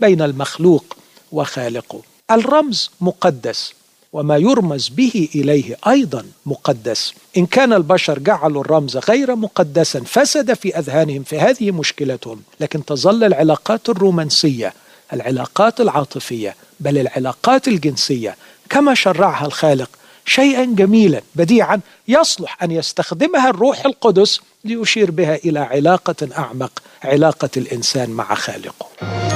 [0.00, 0.96] بين المخلوق
[1.32, 2.02] وخالقه.
[2.30, 3.72] الرمز مقدس.
[4.12, 7.14] وما يرمز به إليه أيضا مقدس.
[7.36, 12.42] إن كان البشر جعلوا الرمز غير مقدسا فسد في أذهانهم في هذه مشكلتهم.
[12.60, 14.74] لكن تظل العلاقات الرومانسية
[15.12, 18.36] العلاقات العاطفية بل العلاقات الجنسية
[18.70, 19.90] كما شرعها الخالق
[20.26, 28.10] شيئا جميلا بديعا يصلح أن يستخدمها الروح القدس ليشير بها إلى علاقة أعمق علاقة الإنسان
[28.10, 29.27] مع خالقه.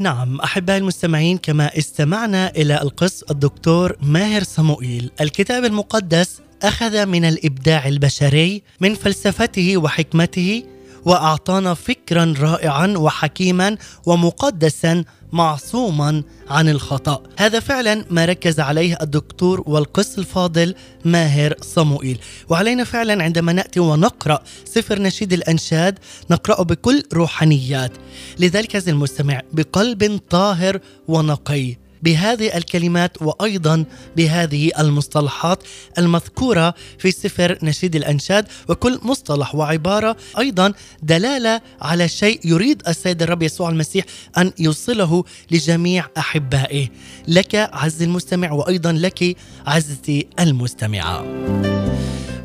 [0.00, 5.10] نعم أحبائي المستمعين كما استمعنا إلى القس الدكتور ماهر صموئيل.
[5.20, 10.62] الكتاب المقدس أخذ من الإبداع البشري من فلسفته وحكمته
[11.04, 17.22] وأعطانا فكرا رائعا وحكيما ومقدسا معصوما عن الخطأ.
[17.36, 20.74] هذا فعلا ما ركز عليه الدكتور والقس الفاضل
[21.04, 22.18] ماهر صموئيل.
[22.48, 25.98] وعلينا فعلا عندما نأتي ونقرأ سفر نشيد الأنشاد
[26.30, 27.92] نقرأه بكل روحانيات.
[28.38, 31.79] لذلك عزيزي المستمع بقلب طاهر ونقي.
[32.02, 33.84] بهذه الكلمات وأيضا
[34.16, 35.62] بهذه المصطلحات
[35.98, 38.46] المذكورة في سفر نشيد الأنشاد.
[38.68, 40.72] وكل مصطلح وعبارة أيضا
[41.02, 44.04] دلالة على شيء يريد السيد الرب يسوع المسيح
[44.38, 46.88] أن يوصله لجميع أحبائه.
[47.28, 49.36] لك عز المستمع وأيضا لك
[49.66, 51.24] عزتي المستمعة.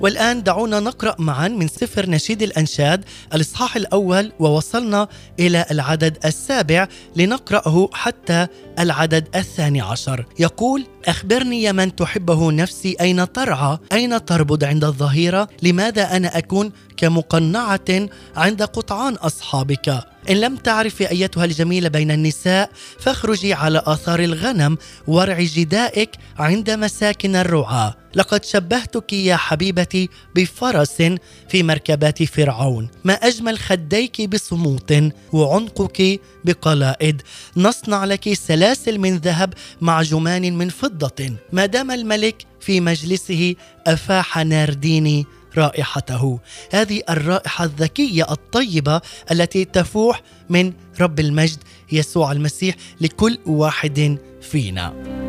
[0.06, 5.08] والآن دعونا نقرأ معا من سفر نشيد الأنشاد الإصحاح الأول ووصلنا
[5.40, 8.48] إلى العدد السابع لنقرأه حتى
[8.80, 10.26] العدد الثاني عشر.
[10.40, 16.72] يقول أخبرني يا من تحبه نفسي أين ترعى أين تربض عند الظهيرة؟ لماذا أنا أكون
[16.98, 19.90] كمقنعة عند قطعان أصحابك؟
[20.30, 24.78] إن لم تعرفي أيتها الجميلة بين النساء فاخرجي على آثار الغنم
[25.08, 27.96] وارعي جدائك عند مساكن الرعاة.
[28.16, 31.04] لقد شبهتك يا حبيبتي بفرس
[31.50, 32.90] في مركبات فرعون.
[33.04, 34.94] ما أجمل خديك بصموت
[35.34, 37.22] وعنقك بقلائد.
[37.58, 41.34] نصنع لك سلاسل من ذهب مع جمان من فضة.
[41.54, 43.56] ما دام الملك في مجلسه
[43.88, 45.26] أفاح نارديني
[45.58, 46.40] رائحته.
[46.72, 51.58] هذه الرائحة الذكية الطيبة التي تفوح من رب المجد
[51.92, 55.25] يسوع المسيح لكل واحد فينا.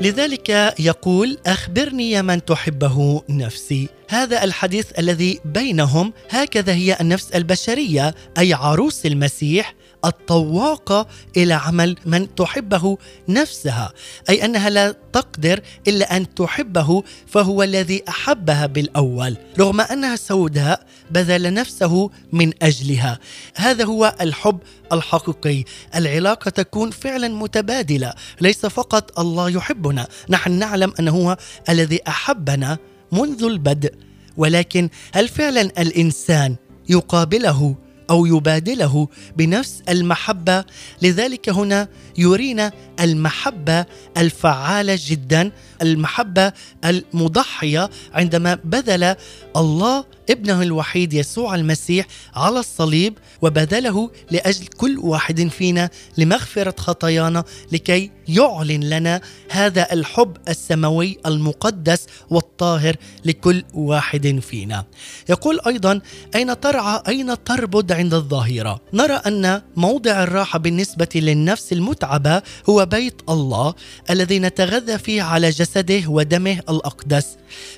[0.00, 3.88] لذلك يقول أخبرني من تحبه نفسي.
[4.08, 9.74] هذا الحديث الذي بينهم هكذا هي النفس البشرية أي عروس المسيح
[10.06, 12.98] الطواقه إلى عمل من تحبه
[13.28, 13.92] نفسها
[14.28, 21.54] أي أنها لا تقدر إلا أن تحبه فهو الذي أحبها بالأول رغم أنها سوداء بذل
[21.54, 23.18] نفسه من أجلها.
[23.54, 24.58] هذا هو الحب
[24.92, 25.64] الحقيقي.
[25.94, 30.08] العلاقة تكون فعلا متبادلة ليس فقط الله يحبنا.
[30.28, 31.36] نحن نعلم أنه هو
[31.68, 32.78] الذي أحبنا
[33.12, 33.94] منذ البدء
[34.36, 36.56] ولكن هل فعلا الإنسان
[36.88, 37.76] يقابله
[38.10, 40.64] أو يبادله بنفس المحبة
[41.02, 41.88] لذلك هنا
[42.18, 43.86] يرينا المحبة
[44.16, 45.52] الفعالة جدا
[45.82, 46.52] المحبة
[46.84, 49.16] المضحية عندما بذل
[49.56, 58.10] الله ابنه الوحيد يسوع المسيح على الصليب وبذله لأجل كل واحد فينا لمغفرة خطايانا لكي
[58.28, 64.84] يعلن لنا هذا الحب السماوي المقدس والطاهر لكل واحد فينا.
[65.28, 66.00] يقول أيضا
[66.34, 73.22] أين ترعى أين تربد عند الظاهرة؟ نرى أن موضع الراحة بالنسبة للنفس المتعبة هو بيت
[73.28, 73.74] الله
[74.10, 77.26] الذي نتغذى فيه على جسده ودمه الأقدس.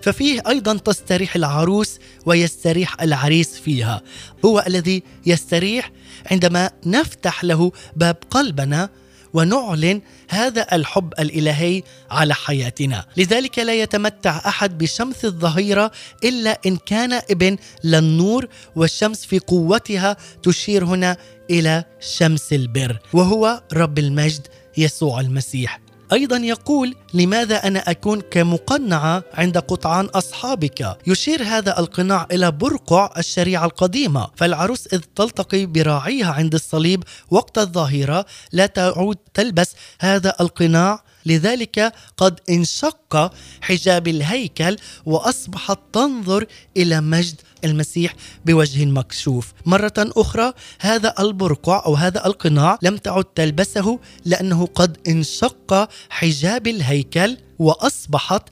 [0.02, 4.02] ففيه أيضا تستريح العروس ويستريح العريس فيها.
[4.44, 5.90] هو الذي يستريح
[6.30, 8.88] عندما نفتح له باب قلبنا
[9.39, 15.91] ونعلن هذا الحب الإلهي على حياتنا، لذلك لا يتمتع أحد بشمس الظهيرة
[16.24, 21.16] إلا إن كان ابن للنور والشمس في قوتها تشير هنا
[21.51, 25.80] إلى شمس البر، وهو رب المجد يسوع المسيح.
[26.12, 33.64] أيضا يقول لماذا أنا أكون كمقنعة عند قطعان أصحابك؟ يشير هذا القناع إلى برقع الشريعة
[33.64, 34.28] القديمة.
[34.36, 42.41] فالعروس إذ تلتقي براعيها عند الصليب وقت الظاهرة لا تعود تلبس هذا القناع لذلك قد
[42.51, 44.76] انشق حجاب الهيكل
[45.07, 48.14] وأصبحت تنظر إلى مجد المسيح
[48.47, 55.89] بوجه مكشوف مرة أخرى هذا البرقع أو هذا القناع لم تعد تلبسه لأنه قد انشق
[56.11, 58.43] حجاب الهيكل وأصبحت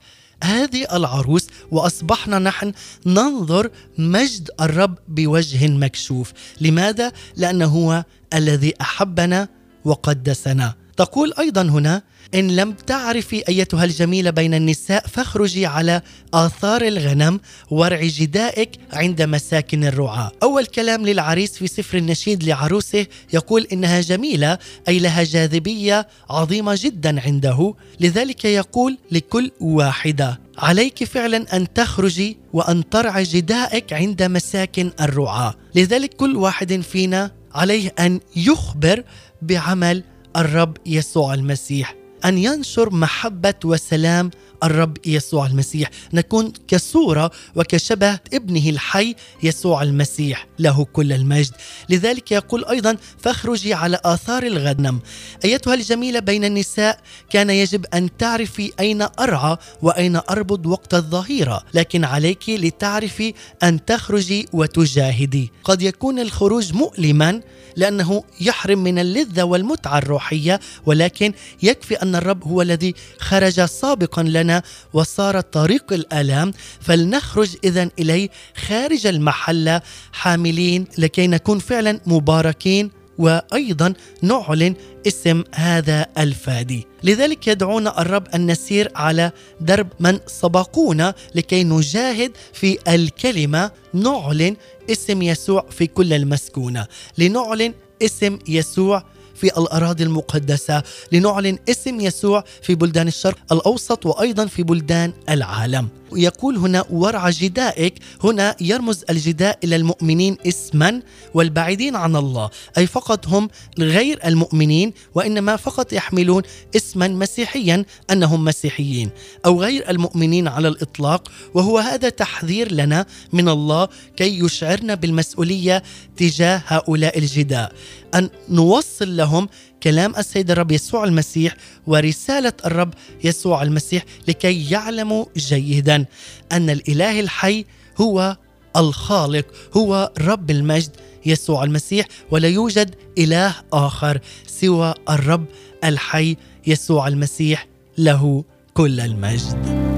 [0.43, 2.73] هذه العروس وأصبحنا نحن
[3.05, 8.03] ننظر مجد الرب بوجه مكشوف، لماذا؟ لأنه هو
[8.33, 9.47] الذي أحبنا
[9.85, 10.86] وقدسنا.
[10.97, 12.01] تقول أيضا هنا
[12.35, 16.01] إن لم تعرفي أيتها الجميلة بين النساء فاخرجي على
[16.33, 17.39] آثار الغنم
[17.71, 20.31] وارعي جدائك عند مساكن الرعاة.
[20.43, 27.21] أول كلام للعريس في سفر النشيد لعروسه يقول إنها جميلة أي لها جاذبية عظيمة جدا
[27.21, 27.73] عنده.
[27.99, 36.13] لذلك يقول لكل واحدة عليك فعلا أن تخرجي وأن ترعي جدائك عند مساكن الرعاة، لذلك
[36.13, 39.03] كل واحد فينا عليه أن يخبر
[39.41, 40.03] بعمل
[40.37, 44.29] الرب يسوع المسيح أن ينشر محبة وسلام
[44.63, 45.89] الرب يسوع المسيح.
[46.13, 51.51] نكون كصورة وكشبه ابنه الحي يسوع المسيح له كل المجد.
[51.89, 54.99] لذلك يقول أيضا فاخرجي على آثار الغنم
[55.45, 56.99] أيتها الجميلة بين النساء
[57.29, 63.33] كان يجب أن تعرفي أين أرعى وأين أربض وقت الظهيرة لكن عليك لتعرفي
[63.63, 65.51] أن تخرجي وتجاهدي.
[65.63, 67.41] قد يكون الخروج مؤلما
[67.75, 71.33] لأنه يحرم من اللذة والمتعة الروحية ولكن
[71.63, 74.46] يكفي أن الرب هو الذي خرج سابقا لنا.
[74.93, 78.29] وصار طريق الالام فلنخرج اذا إليه
[78.67, 79.81] خارج المحلة
[80.11, 84.75] حاملين لكي نكون فعلا مباركين وأيضا نعلن
[85.07, 86.87] اسم هذا الفادي.
[87.03, 89.31] لذلك يدعونا الرب أن نسير على
[89.61, 94.55] درب من سبقونا لكي نجاهد في الكلمة نعلن
[94.91, 96.87] اسم يسوع في كل المسكونة.
[97.17, 99.03] لنعلن اسم يسوع
[99.41, 105.87] في الأراضي المقدسة لنعلن اسم يسوع في بلدان الشرق الأوسط وأيضا في بلدان العالم.
[106.15, 107.93] يقول هنا ورع جدائك
[108.23, 111.01] هنا يرمز الجداء إلى المؤمنين اسما
[111.33, 113.49] والبعيدين عن الله أي فقط هم
[113.79, 116.43] غير المؤمنين وإنما فقط يحملون
[116.75, 119.09] اسما مسيحيا أنهم مسيحيين
[119.45, 121.31] أو غير المؤمنين على الإطلاق.
[121.53, 125.83] وهو هذا تحذير لنا من الله كي يشعرنا بالمسؤولية
[126.17, 127.71] تجاه هؤلاء الجداء.
[128.15, 129.49] أن نوصل لهم
[129.83, 131.55] كلام السيد الرب يسوع المسيح
[131.87, 136.05] ورسالة الرب يسوع المسيح لكي يعلموا جيدا
[136.51, 137.65] أن الإله الحي
[138.01, 138.37] هو
[138.75, 139.45] الخالق
[139.77, 140.91] هو رب المجد
[141.25, 145.45] يسوع المسيح ولا يوجد إله آخر سوى الرب
[145.83, 147.67] الحي يسوع المسيح
[147.97, 149.96] له كل المجد.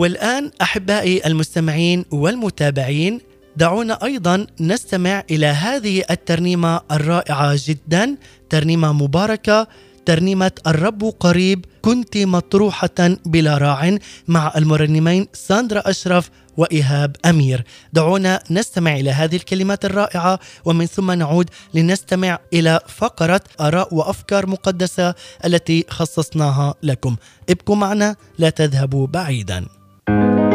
[0.00, 3.20] والآن أحبائي المستمعين والمتابعين
[3.56, 8.16] دعونا أيضا نستمع إلى هذه الترنيمة الرائعة جدا
[8.50, 9.68] ترنيمة مباركة
[10.06, 13.98] ترنيمة الرب قريب كنت مطروحة بلا راع
[14.28, 17.64] مع المرنمين ساندرا أشرف وإيهاب أمير.
[17.92, 25.14] دعونا نستمع إلى هذه الكلمات الرائعة ومن ثم نعود لنستمع إلى فقرة آراء وأفكار مقدسة
[25.44, 27.16] التي خصصناها لكم.
[27.50, 29.79] ابقوا معنا لا تذهبوا بعيدا.
[30.08, 30.49] كنت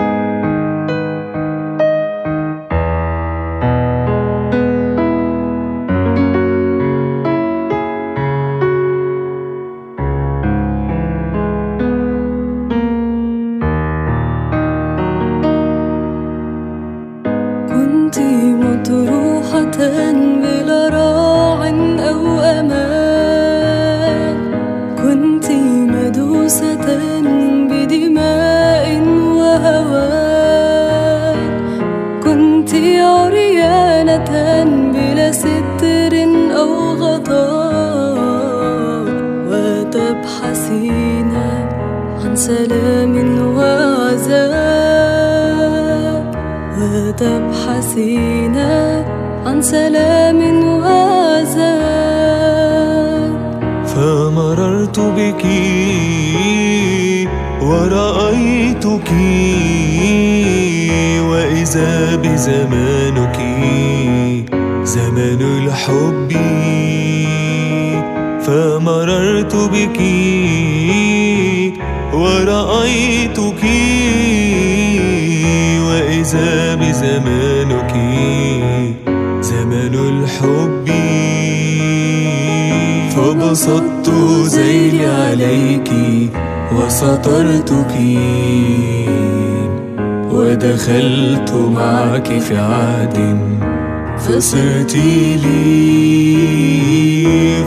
[94.35, 95.65] فصرت لي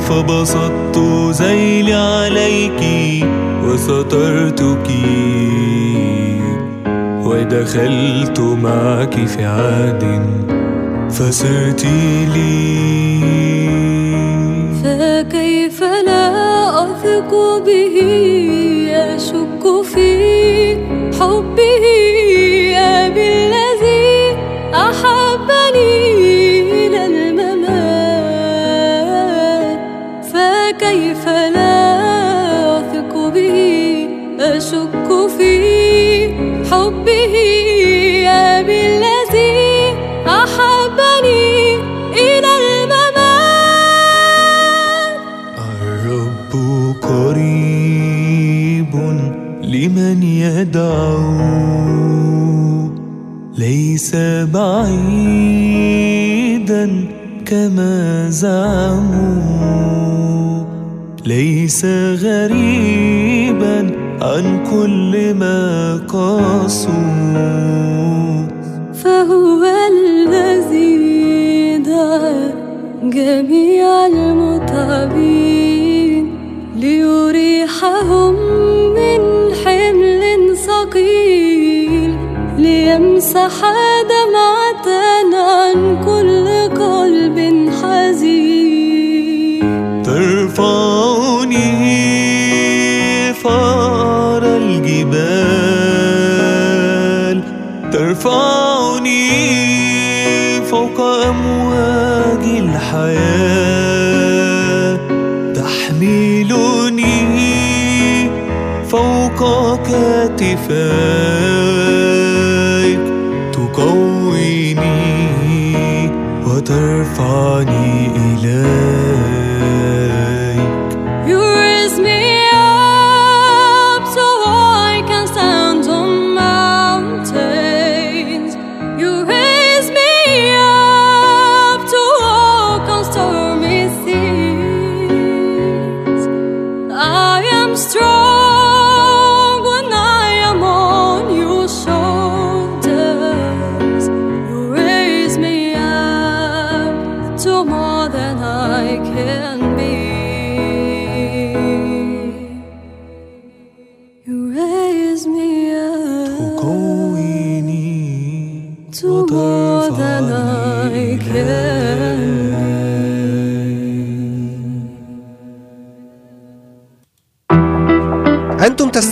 [0.09, 0.99] فبسطت
[1.43, 2.83] ذيلي عليك
[3.65, 4.89] وسترتك
[7.25, 10.23] ودخلت معك في عهد
[11.11, 11.85] فصرت
[12.35, 12.79] لي.
[14.83, 16.29] فكيف لا
[16.85, 17.33] أثق
[17.67, 18.58] به؟
[50.59, 51.23] يدعو
[53.59, 54.17] ليس
[54.55, 55.31] بعيدا
[57.47, 59.45] كما زعموا.
[61.27, 61.85] ليس
[62.25, 63.91] غريبا
[64.23, 66.93] عن كل ما قاسوا.
[68.95, 70.99] فهو الذي
[71.79, 72.55] دعا
[73.03, 75.49] جميع المتعبين
[76.77, 78.37] ليريحهم
[82.89, 83.57] ليمسح
[84.11, 84.87] دمعة
[85.35, 86.18] عن كل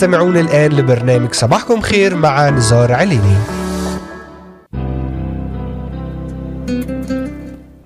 [0.06, 3.36] تستمعون الآن لبرنامج صباحكم خير مع نزار عليني.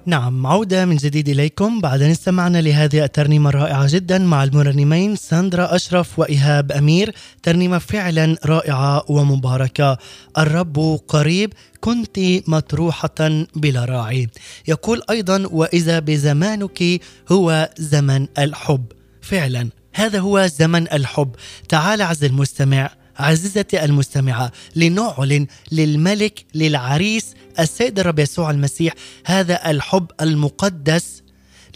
[0.07, 1.81] نعم عودة من جديد إليكم.
[1.81, 8.37] بعد أن استمعنا لهذه الترنيمة الرائعة جدا مع المرنمين ساندرا أشرف وإيهاب أمير ترنيمة فعلا
[8.47, 9.99] رائعة ومباركة.
[10.39, 12.19] الرب قريب كنت
[12.49, 14.29] مطروحة بلا راعي.
[14.69, 17.01] يقول أيضا وإذا بزمانك
[17.33, 18.85] هو زمن الحب.
[19.23, 19.69] فعلا.
[20.01, 21.35] هذا هو زمن الحب.
[21.69, 28.95] تعال عز المستمع عزيزتي المستمعة لنعلن للملك للعريس السيد الرب يسوع المسيح
[29.27, 31.23] هذا الحب المقدس.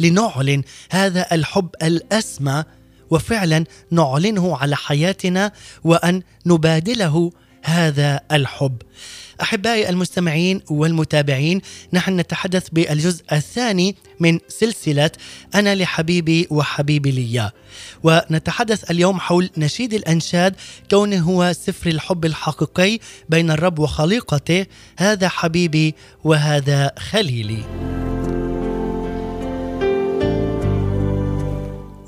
[0.00, 2.64] لنعلن هذا الحب الأسمى
[3.10, 5.52] وفعلا نعلنه على حياتنا
[5.84, 8.82] وأن نبادله هذا الحب.
[9.42, 11.60] أحبائي المستمعين والمتابعين
[11.92, 15.10] نحن نتحدث بالجزء الثاني من سلسلة
[15.54, 17.50] أنا لحبيبي وحبيبي لي
[18.02, 20.54] ونتحدث اليوم حول نشيد الأنشاد
[20.90, 24.66] كونه هو سفر الحب الحقيقي بين الرب وخليقته
[24.98, 28.03] هذا حبيبي وهذا خليلي.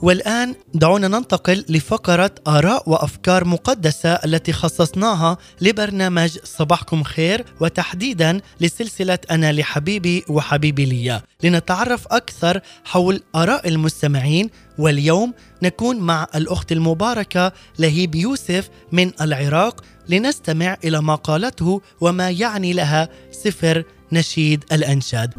[0.06, 9.52] والآن دعونا ننتقل لفقرة آراء وأفكار مقدسة التي خصصناها لبرنامج صباحكم خير وتحديدا لسلسلة أنا
[9.52, 18.70] لحبيبي وحبيبي لي لنتعرف أكثر حول آراء المستمعين واليوم نكون مع الأخت المباركة لهيب يوسف
[18.92, 25.34] من العراق لنستمع إلى ما قالته وما يعني لها سفر نشيد الأنشاد.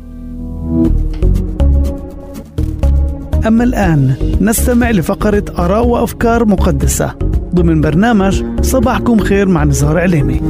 [3.47, 7.15] أما الآن نستمع لفقرة آراء وأفكار مقدسة
[7.55, 10.41] ضمن برنامج صباحكم خير مع نزار عليمي.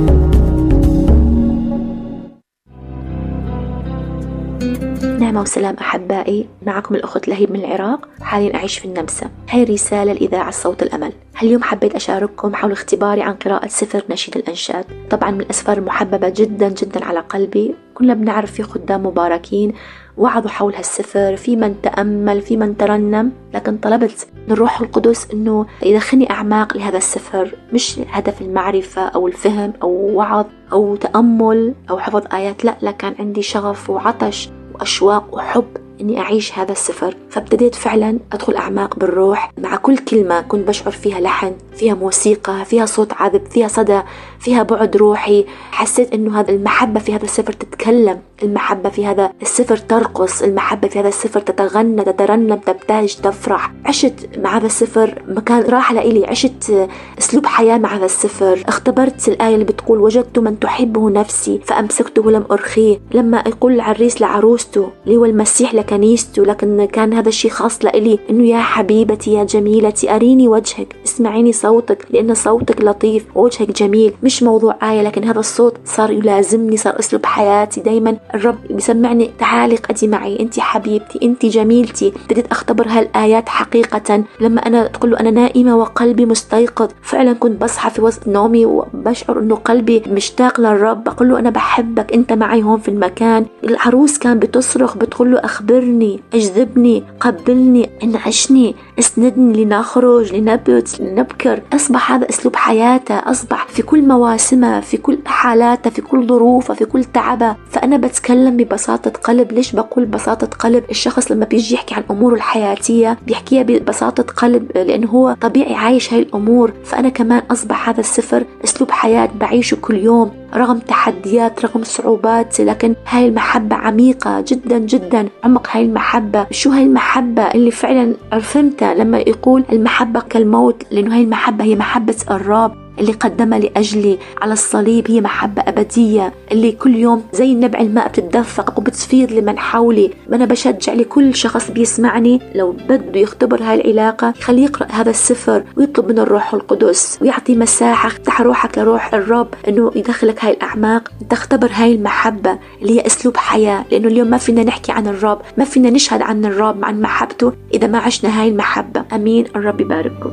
[5.19, 6.47] نعمة وسلام أحبائي.
[6.65, 9.29] معكم الأخت لهيب من العراق حاليا أعيش في النمسا.
[9.49, 11.11] هاي رسالة لإذاعة صوت الأمل.
[11.43, 14.85] اليوم حبيت أشارككم حول اختباري عن قراءة سفر نشيد الأنشاد.
[15.09, 17.75] طبعا من الأسفار المحببة جدا جدا على قلبي.
[17.93, 19.73] كلنا بنعرف في خدام مباركين
[20.17, 25.65] وعظوا حول هالسفر في من تأمل في من ترنم لكن طلبت من الروح القدس أنه
[25.83, 32.23] يدخلني أعماق لهذا السفر مش هدف المعرفة أو الفهم أو وعظ أو تأمل أو حفظ
[32.33, 35.65] آيات لا لا كان عندي شغف وعطش وأشواق وحب
[36.01, 37.15] إني أعيش هذا السفر.
[37.29, 42.85] فابتديت فعلا أدخل أعماق بالروح مع كل كلمة كنت بشعر فيها لحن فيها موسيقى فيها
[42.85, 44.01] صوت عذب فيها صدى
[44.39, 45.45] فيها بعد روحي.
[45.71, 48.19] حسيت إنه هذا المحبة في هذا السفر تتكلم.
[48.43, 50.41] المحبة في هذا السفر ترقص.
[50.41, 53.71] المحبة في هذا السفر تتغنى تترنم تبتهج تفرح.
[53.85, 56.25] عشت مع هذا السفر مكان راحة لإلي.
[56.25, 56.87] عشت
[57.19, 62.43] أسلوب حياة مع هذا السفر اختبرت الآية اللي بتقول وجدت من تحبه نفسي فأمسكته لم
[62.51, 62.99] أرخيه.
[63.13, 68.19] لما يقول العريس لعروسته اللي هو المسيح لكنيسته لكن كان هذا الشيء خاص لإلي.
[68.29, 70.95] إنه يا حبيبتي يا جميلتي أريني وجهك.
[71.05, 73.25] اسمعيني صوتك لأن صوتك لطيف.
[73.35, 74.13] ووجهك جميل.
[74.27, 78.17] مش موضوع آية لكن هذا الصوت صار يلازمني صار أسلوب حياتي دايما.
[78.35, 82.07] الرب بيسمعني تعالي قدي معي أنت حبيبتي أنت جميلتي.
[82.07, 84.23] ابتديت أختبر هالآيات حقيقة.
[84.41, 89.39] لما أنا تقول له أنا نائمة وقلبي مستيقظ فعلا كنت بصحى في وسط نومي وبشعر
[89.39, 91.03] إنه قلبي مشتاق للرب.
[91.03, 93.45] بقول له أنا بحبك أنت معي هون في المكان.
[93.63, 98.75] العروس كان بتصرخ بتقول له أخبرني أجذبني قبلني أنعشني.
[98.99, 101.61] اسندني لنخرج لنبت لنبكر.
[101.73, 106.85] أصبح هذا أسلوب حياتها أصبح في كل مواسمها في كل حالاتها في كل ظروفها في
[106.85, 109.51] كل تعبها فأنا بتكلم ببساطة قلب.
[109.51, 115.07] ليش بقول بساطه قلب؟ الشخص لما بيجي يحكي عن اموره الحياتية بيحكيها ببساطة قلب لأنه
[115.07, 116.73] هو طبيعي عايش هاي الأمور.
[116.83, 120.31] فأنا كمان أصبح هذا السفر أسلوب حياة بعيشه كل يوم.
[120.55, 125.29] رغم تحديات رغم صعوبات لكن هاي المحبة عميقة جدا جدا.
[125.43, 126.47] عمق هاي المحبة.
[126.51, 132.15] شو هاي المحبة اللي فعلا فهمتها لما يقول المحبة كالموت؟ لأنه هاي المحبة هي محبة
[132.31, 132.86] الرب.
[132.99, 138.79] اللي قدمها لأجلي على الصليب هي محبة أبدية اللي كل يوم زي نبع الماء بتتدفق
[138.79, 140.11] وبتفيض لمن حولي.
[140.33, 146.11] أنا بشجع لكل شخص بيسمعني لو بده يختبر هاي العلاقة خليه يقرأ هذا السفر ويطلب
[146.11, 151.95] من الروح القدس ويعطي مساحة افتح روحك لروح الرب أنه يدخلك هاي الأعماق تختبر هاي
[151.95, 153.85] المحبة اللي هي أسلوب حياة.
[153.91, 157.87] لأنه اليوم ما فينا نحكي عن الرب ما فينا نشهد عن الرب عن محبته إذا
[157.87, 159.03] ما عشنا هاي المحبة.
[159.13, 159.45] أمين.
[159.55, 160.31] الرب يبارككم.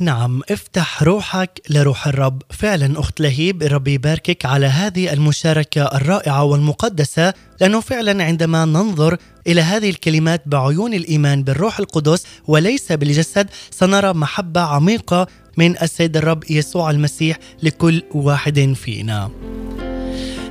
[0.00, 2.42] نعم افتح روحك لروح الرب.
[2.50, 7.34] فعلا أخت لهيب الرب يباركك على هذه المشاركة الرائعة والمقدسة.
[7.60, 14.60] لأنه فعلا عندما ننظر إلى هذه الكلمات بعيون الإيمان بالروح القدس وليس بالجسد سنرى محبة
[14.60, 15.26] عميقة
[15.56, 19.30] من السيد الرب يسوع المسيح لكل واحد فينا.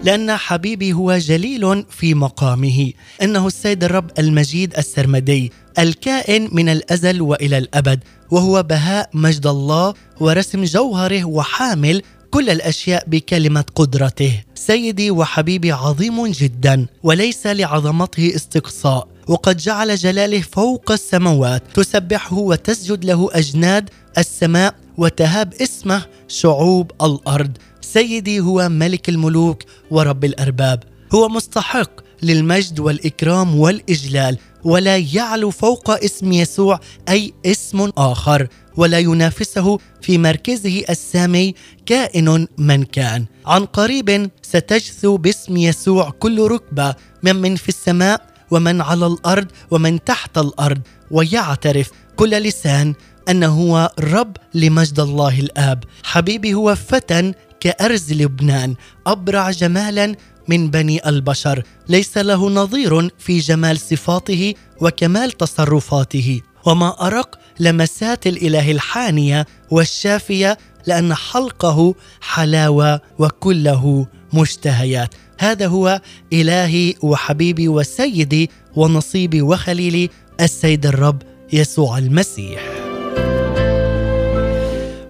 [0.03, 2.93] لأن حبيبي هو جليل في مقامه.
[3.21, 8.03] إنه السيد الرب المجيد السرمدي الكائن من الأزل وإلى الأبد.
[8.31, 12.01] وهو بهاء مجد الله ورسم جوهره وحامل
[12.31, 14.43] كل الأشياء بكلمة قدرته.
[14.55, 19.07] سيدي وحبيبي عظيم جدا وليس لعظمته استقصاء.
[19.27, 21.63] وقد جعل جلاله فوق السماوات.
[21.73, 27.51] تسبحه وتسجد له أجناد السماء وتهاب اسمه شعوب الأرض.
[27.81, 30.83] سيدي هو ملك الملوك ورب الأرباب.
[31.13, 34.37] هو مستحق للمجد والإكرام والإجلال.
[34.63, 36.79] ولا يعلو فوق اسم يسوع
[37.09, 38.47] أي اسم آخر
[38.77, 41.55] ولا ينافسه في مركزه السامي
[41.85, 43.25] كائن من كان.
[43.45, 50.37] عن قريب ستجثو باسم يسوع كل ركبة ممن في السماء ومن على الأرض ومن تحت
[50.37, 50.81] الأرض
[51.11, 52.93] ويعترف كل لسان
[53.29, 55.83] أنه هو رب لمجد الله الآب.
[56.03, 58.75] حبيبي هو فتى كأرز لبنان
[59.07, 60.15] أبرع جمالا
[60.49, 61.63] من بني البشر.
[61.89, 66.41] ليس له نظير في جمال صفاته وكمال تصرفاته.
[66.65, 75.15] وما أرق لمسات الإله الحانية والشافية لأن حلقه حلاوة وكله مشتهيات.
[75.39, 76.01] هذا هو
[76.33, 80.09] إلهي وحبيبي وسيدي ونصيبي وخليلي
[80.41, 81.21] السيد الرب
[81.53, 82.88] يسوع المسيح.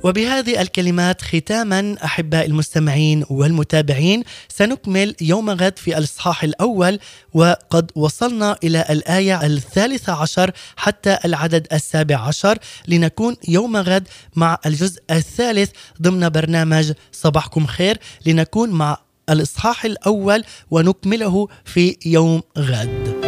[0.04, 7.00] وبهذه الكلمات ختاما احباء المستمعين والمتابعين سنكمل يوم غد في الإصحاح الأول
[7.34, 15.02] وقد وصلنا إلى الآية الثالثة عشر حتى العدد السابع عشر لنكون يوم غد مع الجزء
[15.12, 15.72] الثالث
[16.02, 18.98] ضمن برنامج صباحكم خير لنكون مع
[19.30, 23.19] الإصحاح الأول ونكمله في يوم غد.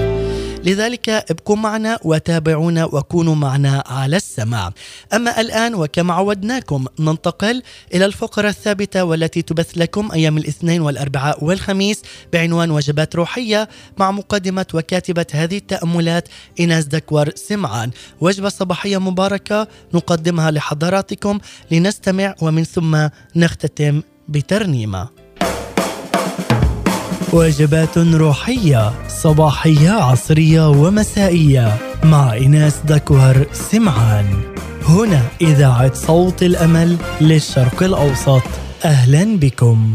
[0.64, 4.72] لذلك ابقوا معنا وتابعونا وكونوا معنا على السماع.
[5.14, 12.02] أما الآن وكما عودناكم ننتقل إلى الفقرة الثابتة والتي تبث لكم أيام الاثنين والأربعاء والخميس
[12.34, 16.28] بعنوان وجبات روحية مع مقدمة وكاتبة هذه التأملات
[16.60, 17.92] إناس دكور سمعان.
[18.22, 21.40] وجبة صباحية مباركة نقدمها لحضراتكم
[21.72, 25.21] لنستمع ومن ثم نختتم بترنيمة.
[27.34, 31.68] وجبات روحية صباحية عصرية ومسائية.
[32.04, 34.26] مع إناس دكوهر سمعان.
[34.90, 38.42] هنا إذاعة صوت الأمل للشرق الأوسط.
[38.86, 39.94] أهلا بكم.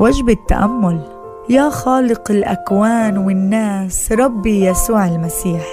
[0.00, 1.00] وجبة تأمل
[1.50, 5.64] يا خالق الأكوان والناس ربي يسوع المسيح.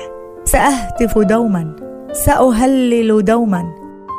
[0.45, 1.75] سأهتف دوما.
[2.13, 3.63] سأهلل دوما.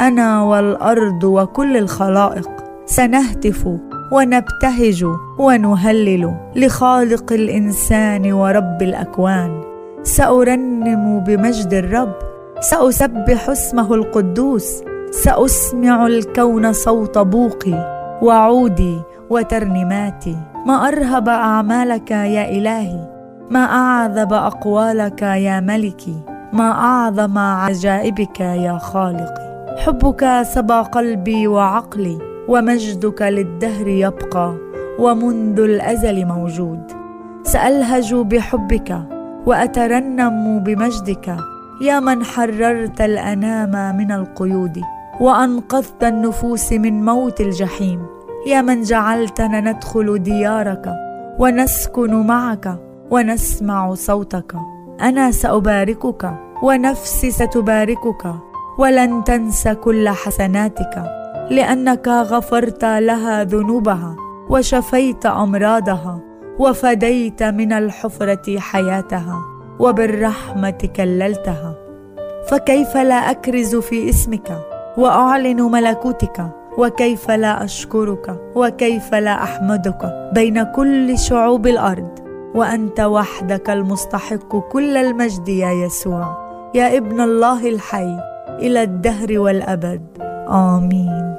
[0.03, 2.70] أنا والأرض وكل الخلائق.
[2.91, 3.69] سنهتف
[4.13, 5.05] ونبتهج
[5.39, 9.63] ونهلل لخالق الإنسان ورب الأكوان.
[10.03, 12.15] سأرنم بمجد الرب
[12.61, 20.37] سأسبح اسمه القدوس سأسمع الكون صوت بوقي وعودي وترنيماتي
[20.67, 23.09] ما أرهب أعمالك يا إلهي
[23.51, 26.17] ما أعذب أقوالك يا ملكي
[26.53, 29.77] ما أعظم عجائبك يا خالقي.
[29.79, 34.57] حبك سبى قلبي وعقلي ومجدك للدهر يبقى
[34.99, 36.83] ومنذ الأزل موجود.
[37.43, 39.03] سألهج بحبك
[39.47, 41.37] وأترنم بمجدك.
[41.83, 44.81] يا من حررت الأنام من القيود
[45.21, 48.07] وأنقذت النفوس من موت الجحيم.
[48.47, 50.95] يا من جعلتنا ندخل ديارك
[51.39, 52.79] ونسكن معك
[53.11, 54.55] ونسمع صوتك.
[55.01, 58.35] أنا سأباركك ونفسي ستباركك
[58.79, 61.20] ولن تنسى كل حسناتك.
[61.51, 64.17] لأنك غفرت لها ذنوبها
[64.49, 66.21] وشفيت أمراضها
[66.59, 69.41] وفديت من الحفرة حياتها
[69.79, 71.75] وبالرحمة كللتها.
[72.49, 74.59] فكيف لا أكرز في اسمك
[74.97, 76.47] وأعلن ملكوتك
[76.79, 82.19] وكيف لا أشكرك وكيف لا أحمدك بين كل شعوب الأرض؟
[82.55, 88.17] وأنت وحدك المستحق كل المجد يا يسوع يا ابن الله الحي
[88.49, 90.30] إلى الدهر والأبد.
[90.51, 91.37] امين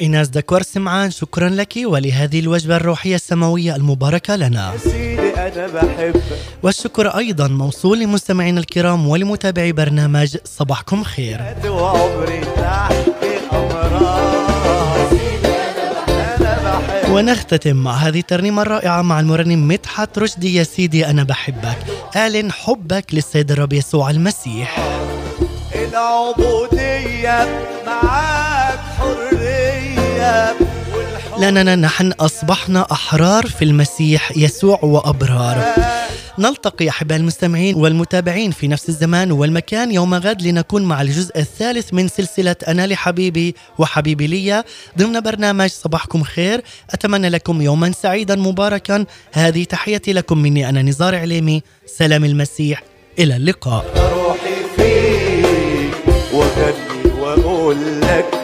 [0.00, 4.72] إيناس دكور سمعان شكرا لك ولهذه الوجبة الروحية السماوية المباركة لنا.
[5.46, 6.22] أنا بحبك
[6.62, 11.40] والشكر أيضا موصول لمستمعينا الكرام ولمتابعي برنامج صباحكم خير.
[11.66, 13.10] وعمري تحت
[17.10, 21.78] ونختتم مع هذه الترنيمة الرائعة مع المرنم مدحت رشدي يا سيدي أنا بحبك.
[22.16, 24.78] أعلن حبك للسيد الرب يسوع المسيح.
[25.74, 27.48] العبودية
[27.86, 30.69] معاك حرية.
[31.40, 35.64] لأننا نحن أصبحنا أحرار في المسيح يسوع وأبرار.
[36.38, 42.08] نلتقي أحباء المستمعين والمتابعين في نفس الزمان والمكان يوم غد لنكون مع الجزء الثالث من
[42.08, 44.64] سلسلة أنا لحبيبي وحبيبي لي
[44.98, 46.62] ضمن برنامج صباحكم خير.
[46.90, 49.04] أتمنى لكم يوما سعيدا مباركا.
[49.32, 51.62] هذه تحيتي لكم مني أنا نزار عليمي.
[51.86, 52.82] سلام المسيح.
[53.18, 53.84] إلى اللقاء.
[54.14, 58.39] روحي فيك وغني وأقول لك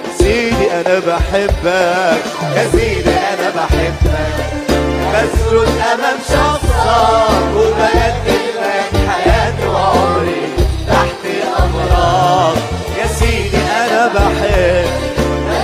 [0.80, 2.22] أنا بحبك.
[2.56, 4.46] يا سيدي أنا بحبك.
[5.12, 10.42] بسجد امام شخصك وبقدم لك حياتي وعمري
[10.88, 11.22] تحت
[11.58, 12.56] امراض
[12.98, 14.88] يا سيدي أنا بحبك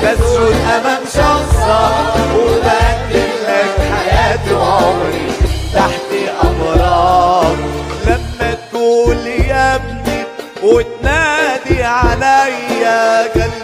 [0.02, 5.26] بسجد امام شخصك وبقدم لك حياتي وعمري
[5.74, 6.10] تحت
[6.44, 7.56] امراض
[8.06, 10.24] لما تقول يا ابني
[10.62, 11.21] وتنادي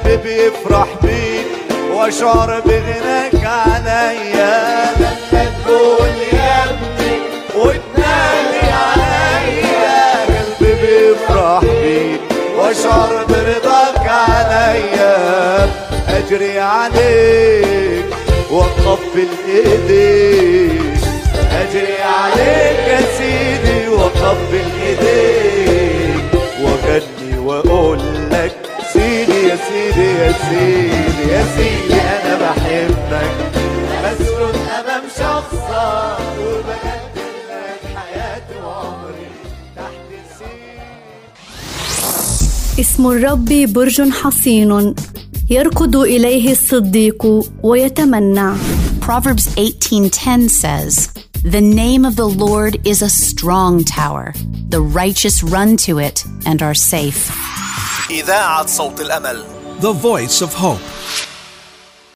[0.08, 1.46] قلبي بيفرح بيك
[1.94, 4.84] واشعر بغناك عليا.
[5.00, 7.18] لما تقول يا ابني
[7.54, 10.24] وتنادي عليا.
[10.26, 12.20] قلبي بيفرح بيك
[12.58, 15.68] واشعر برضاك عليا.
[16.08, 18.04] أجري عليك
[18.50, 20.98] واقبل ايديك
[21.52, 26.24] أجري عليك يا سيدي واقبل ايديك
[26.62, 28.00] واغني وأقول
[28.30, 28.67] لك
[29.48, 33.30] يا سيدي يا سيدي يا سيدي أنا بحبك.
[34.04, 39.28] بسجد أمام شخصك وبقدم لك حياتي وعمري
[39.76, 40.80] تحت سيدي
[42.80, 44.94] اسم الرب برج حصين
[45.50, 47.26] يركض إليه الصديق
[47.62, 48.54] ويتمنع
[49.08, 51.08] Proverbs 18:10 says,
[51.43, 54.33] "The name of the Lord is a strong tower.
[54.69, 57.31] The righteous run to it and are safe."
[58.09, 60.81] إذاعة صوت الأمل The Voice of Hope